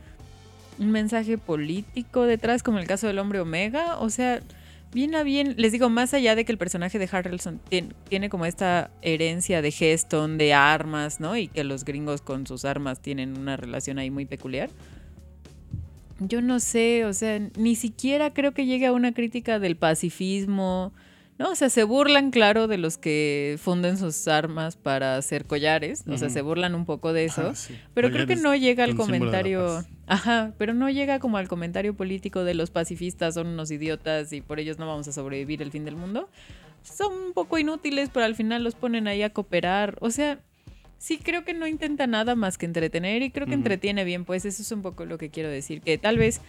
[0.79, 3.97] un mensaje político detrás, como el caso del hombre Omega.
[3.99, 4.41] O sea,
[4.93, 8.29] bien a bien, les digo, más allá de que el personaje de Harrelson tiene, tiene,
[8.29, 11.37] como esta herencia de Geston, de armas, ¿no?
[11.37, 14.71] Y que los gringos con sus armas tienen una relación ahí muy peculiar.
[16.19, 20.93] Yo no sé, o sea, ni siquiera creo que llegue a una crítica del pacifismo,
[21.39, 21.51] ¿no?
[21.51, 26.17] O sea, se burlan, claro, de los que funden sus armas para hacer collares, o
[26.17, 27.53] sea, se burlan un poco de eso,
[27.93, 32.45] pero creo que no llega al comentario, ajá, pero no llega como al comentario político
[32.45, 35.85] de los pacifistas son unos idiotas y por ellos no vamos a sobrevivir el fin
[35.85, 36.31] del mundo.
[36.83, 40.39] Son un poco inútiles, pero al final los ponen ahí a cooperar, o sea,
[40.99, 44.45] sí creo que no intenta nada más que entretener y creo que entretiene bien, pues
[44.45, 46.41] eso es un poco lo que quiero decir, que tal vez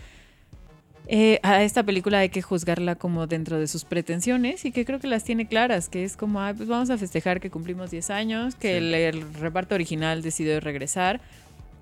[1.10, 5.00] eh, a esta película hay que juzgarla como dentro de sus pretensiones y que creo
[5.00, 8.56] que las tiene claras, que es como, pues vamos a festejar que cumplimos 10 años,
[8.56, 11.22] que el, reparto original decidió regresar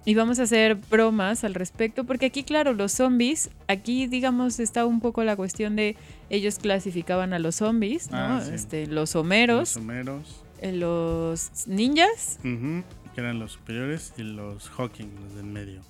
[0.05, 4.85] y vamos a hacer bromas al respecto, porque aquí, claro, los zombies, aquí digamos está
[4.85, 5.95] un poco la cuestión de
[6.29, 8.17] ellos clasificaban a los zombies, ¿no?
[8.17, 9.75] Ah, este, los homeros.
[9.75, 10.44] Los homeros.
[10.65, 12.39] Eh, los ninjas.
[12.41, 15.81] que eran los superiores, y los Hawking, los del medio.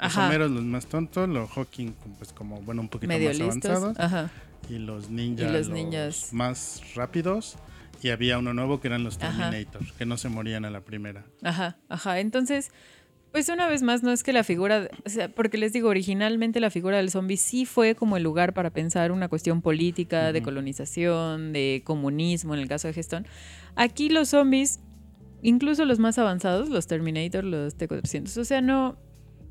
[0.00, 3.96] Los homeros los más tontos, los Hawking pues como bueno un poquito más avanzados
[4.68, 6.32] y los ninjas los, ninjas.
[6.32, 7.56] más rápidos
[8.02, 11.24] y había uno nuevo que eran los Terminator, que no se morían a la primera.
[11.42, 12.18] Ajá, ajá.
[12.18, 12.72] Entonces,
[13.34, 16.60] pues una vez más no es que la figura, o sea, porque les digo, originalmente
[16.60, 20.40] la figura del zombie sí fue como el lugar para pensar una cuestión política, de
[20.40, 23.26] colonización, de comunismo en el caso de Gestón.
[23.74, 24.78] Aquí los zombies,
[25.42, 28.96] incluso los más avanzados, los Terminator, los T-400, o sea, no,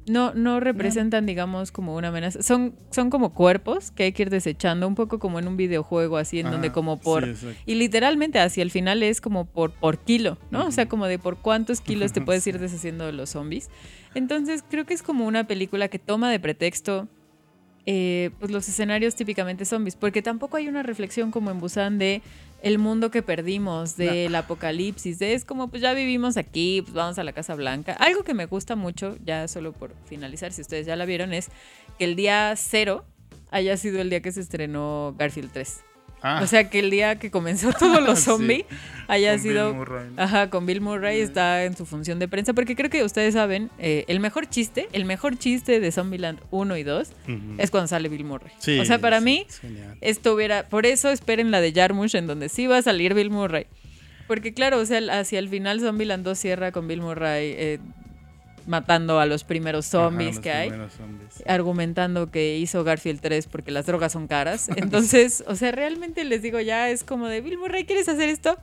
[0.05, 2.41] no, no representan, digamos, como una amenaza.
[2.41, 6.17] Son, son como cuerpos que hay que ir desechando, un poco como en un videojuego,
[6.17, 7.27] así, en donde como por...
[7.65, 10.65] y literalmente hacia el final es como por, por kilo, ¿no?
[10.67, 13.69] O sea, como de por cuántos kilos te puedes ir deshaciendo de los zombies.
[14.15, 17.07] Entonces, creo que es como una película que toma de pretexto
[17.85, 22.21] eh, pues los escenarios típicamente zombies, porque tampoco hay una reflexión como en Busan de
[22.63, 27.19] el mundo que perdimos, del apocalipsis, de es como pues ya vivimos aquí, pues vamos
[27.19, 27.91] a la Casa Blanca.
[27.99, 31.49] Algo que me gusta mucho, ya solo por finalizar, si ustedes ya la vieron, es
[31.99, 33.03] que el día cero
[33.51, 35.81] haya sido el día que se estrenó Garfield 3.
[36.23, 36.39] Ah.
[36.41, 38.65] O sea, que el día que comenzó todos los zombies
[39.07, 39.75] haya sido...
[40.15, 43.69] Ajá, con Bill Murray está en su función de prensa, porque creo que ustedes saben,
[43.77, 47.11] eh, el mejor chiste, el mejor chiste de Zombieland 1 y 2
[47.57, 48.51] es cuando sale Bill Murray.
[48.79, 49.45] o sea, para mí,
[50.01, 50.69] esto hubiera...
[50.69, 53.67] Por eso esperen la de Jarmusch, en donde sí va a salir Bill Murray.
[54.27, 57.79] Porque claro, o sea, hacia el final Zombieland 2 cierra con Bill Murray eh,
[58.67, 60.71] matando a los primeros zombies que hay,
[61.47, 64.69] argumentando que hizo Garfield 3 porque las drogas son caras.
[64.75, 68.57] Entonces, o sea, realmente les digo, ya es como de Bill Murray, ¿quieres hacer esto?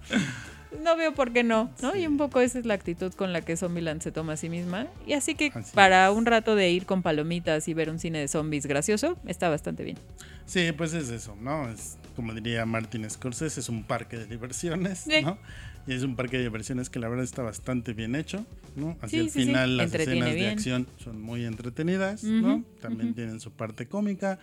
[0.83, 1.97] No veo por qué no, ¿no?
[1.97, 4.49] Y un poco esa es la actitud con la que Zombieland se toma a sí
[4.49, 4.87] misma.
[5.05, 8.29] Y así que para un rato de ir con palomitas y ver un cine de
[8.29, 9.99] zombies gracioso, está bastante bien.
[10.47, 11.69] Sí, pues es eso, ¿no?
[11.69, 15.39] Es como diría Martin Scorsese, es un parque de diversiones, ¿no?
[15.87, 18.97] Y es un parque de diversiones que la verdad está bastante bien hecho, ¿no?
[19.01, 22.65] Hacia el final las escenas de acción son muy entretenidas, ¿no?
[22.81, 24.39] También tienen su parte cómica.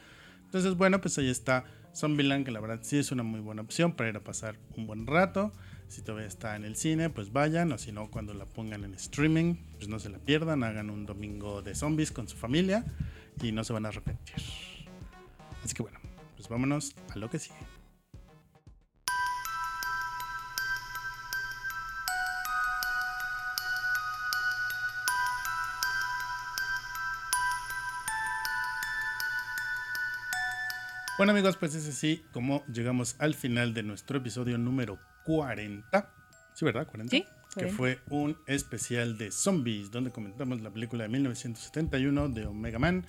[0.45, 1.65] Entonces, bueno, pues ahí está
[1.95, 4.87] Zombieland, que la verdad sí es una muy buena opción para ir a pasar un
[4.87, 5.51] buen rato.
[5.87, 8.93] Si todavía está en el cine, pues vayan, o si no, cuando la pongan en
[8.93, 12.85] streaming, pues no se la pierdan, hagan un domingo de zombies con su familia
[13.41, 14.35] y no se van a arrepentir.
[15.63, 15.99] Así que bueno,
[16.35, 17.55] pues vámonos a lo que sigue.
[31.17, 36.13] Bueno amigos, pues es así como llegamos al final de nuestro episodio número 40.
[36.53, 36.85] Sí, ¿verdad?
[36.85, 37.09] 40.
[37.09, 37.25] Sí.
[37.55, 43.03] Que fue un especial de zombies, donde comentamos la película de 1971 de Omega Man.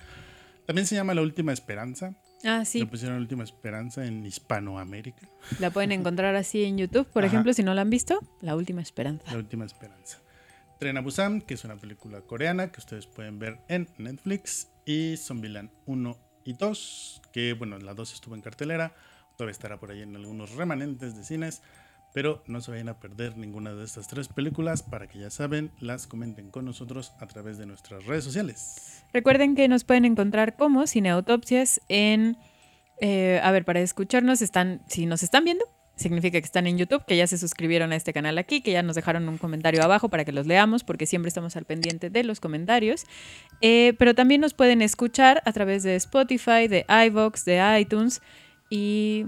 [0.65, 2.15] También se llama La Última Esperanza.
[2.43, 2.79] Ah, sí.
[2.79, 5.29] Le pusieron La Última Esperanza en Hispanoamérica.
[5.59, 8.81] La pueden encontrar así en YouTube, por ejemplo, si no la han visto, La Última
[8.81, 9.31] Esperanza.
[9.31, 10.17] La Última Esperanza.
[10.79, 14.67] Tren a Busan, que es una película coreana que ustedes pueden ver en Netflix.
[14.83, 18.93] Y Zombieland 1 y 2, que bueno, la 2 estuvo en cartelera,
[19.37, 21.61] todavía estará por ahí en algunos remanentes de cines,
[22.13, 25.71] pero no se vayan a perder ninguna de estas tres películas para que ya saben,
[25.79, 29.03] las comenten con nosotros a través de nuestras redes sociales.
[29.13, 32.37] Recuerden que nos pueden encontrar como Cineautopsias en...
[33.01, 35.63] Eh, a ver, para escucharnos están, si nos están viendo,
[35.99, 38.81] significa que están en YouTube, que ya se suscribieron a este canal aquí, que ya
[38.81, 42.23] nos dejaron un comentario abajo para que los leamos, porque siempre estamos al pendiente de
[42.23, 43.05] los comentarios.
[43.61, 48.21] Eh, pero también nos pueden escuchar a través de Spotify, de iVoox, de iTunes
[48.69, 49.25] y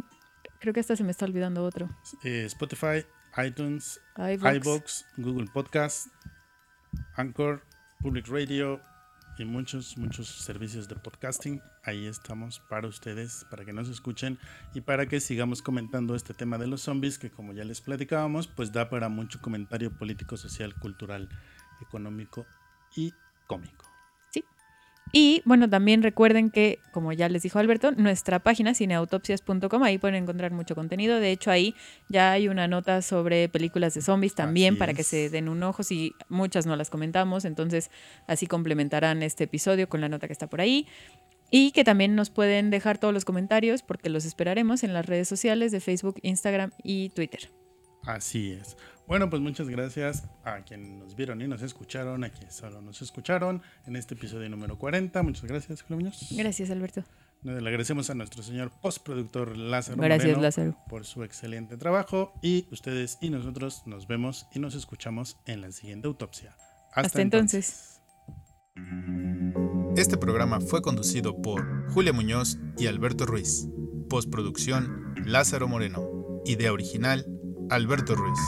[0.60, 1.90] creo que hasta se me está olvidando otro.
[2.24, 3.06] Eh, Spotify,
[3.46, 5.06] iTunes, iVoox.
[5.18, 6.08] Google Podcast,
[7.16, 7.64] Anchor,
[8.02, 8.82] Public Radio
[9.38, 11.62] y muchos, muchos servicios de podcasting.
[11.84, 14.38] Ahí estamos para ustedes, para que nos escuchen
[14.74, 18.48] y para que sigamos comentando este tema de los zombies, que como ya les platicábamos,
[18.48, 21.30] pues da para mucho comentario político, social, cultural,
[21.82, 22.46] económico
[22.96, 23.14] y
[23.48, 23.91] cómico.
[25.12, 30.16] Y bueno, también recuerden que, como ya les dijo Alberto, nuestra página cineautopsias.com, ahí pueden
[30.16, 31.20] encontrar mucho contenido.
[31.20, 31.76] De hecho, ahí
[32.08, 35.84] ya hay una nota sobre películas de zombies también para que se den un ojo,
[35.84, 37.92] si muchas no las comentamos, entonces
[38.28, 40.88] así complementarán este episodio con la nota que está por ahí.
[41.54, 45.28] Y que también nos pueden dejar todos los comentarios porque los esperaremos en las redes
[45.28, 47.52] sociales de Facebook, Instagram y Twitter.
[48.04, 48.78] Así es.
[49.12, 53.02] Bueno, pues muchas gracias a quienes nos vieron y nos escucharon, a quienes solo nos
[53.02, 55.22] escucharon en este episodio número 40.
[55.22, 57.04] Muchas gracias, Julio Gracias, Alberto.
[57.44, 60.78] Le agradecemos a nuestro señor postproductor Lázaro Gracias, Lázaro.
[60.88, 65.74] por su excelente trabajo y ustedes y nosotros nos vemos y nos escuchamos en la
[65.74, 66.56] siguiente autopsia.
[66.94, 68.00] Hasta, entonces.
[69.98, 73.68] Este programa fue conducido por Julia Muñoz y Alberto Ruiz.
[74.10, 76.42] Postproducción Lázaro Moreno.
[76.46, 77.26] Idea original
[77.70, 78.40] Alberto Ruiz.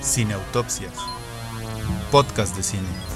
[0.00, 0.94] Cine Autopsias.
[2.10, 3.13] Podcast de cine.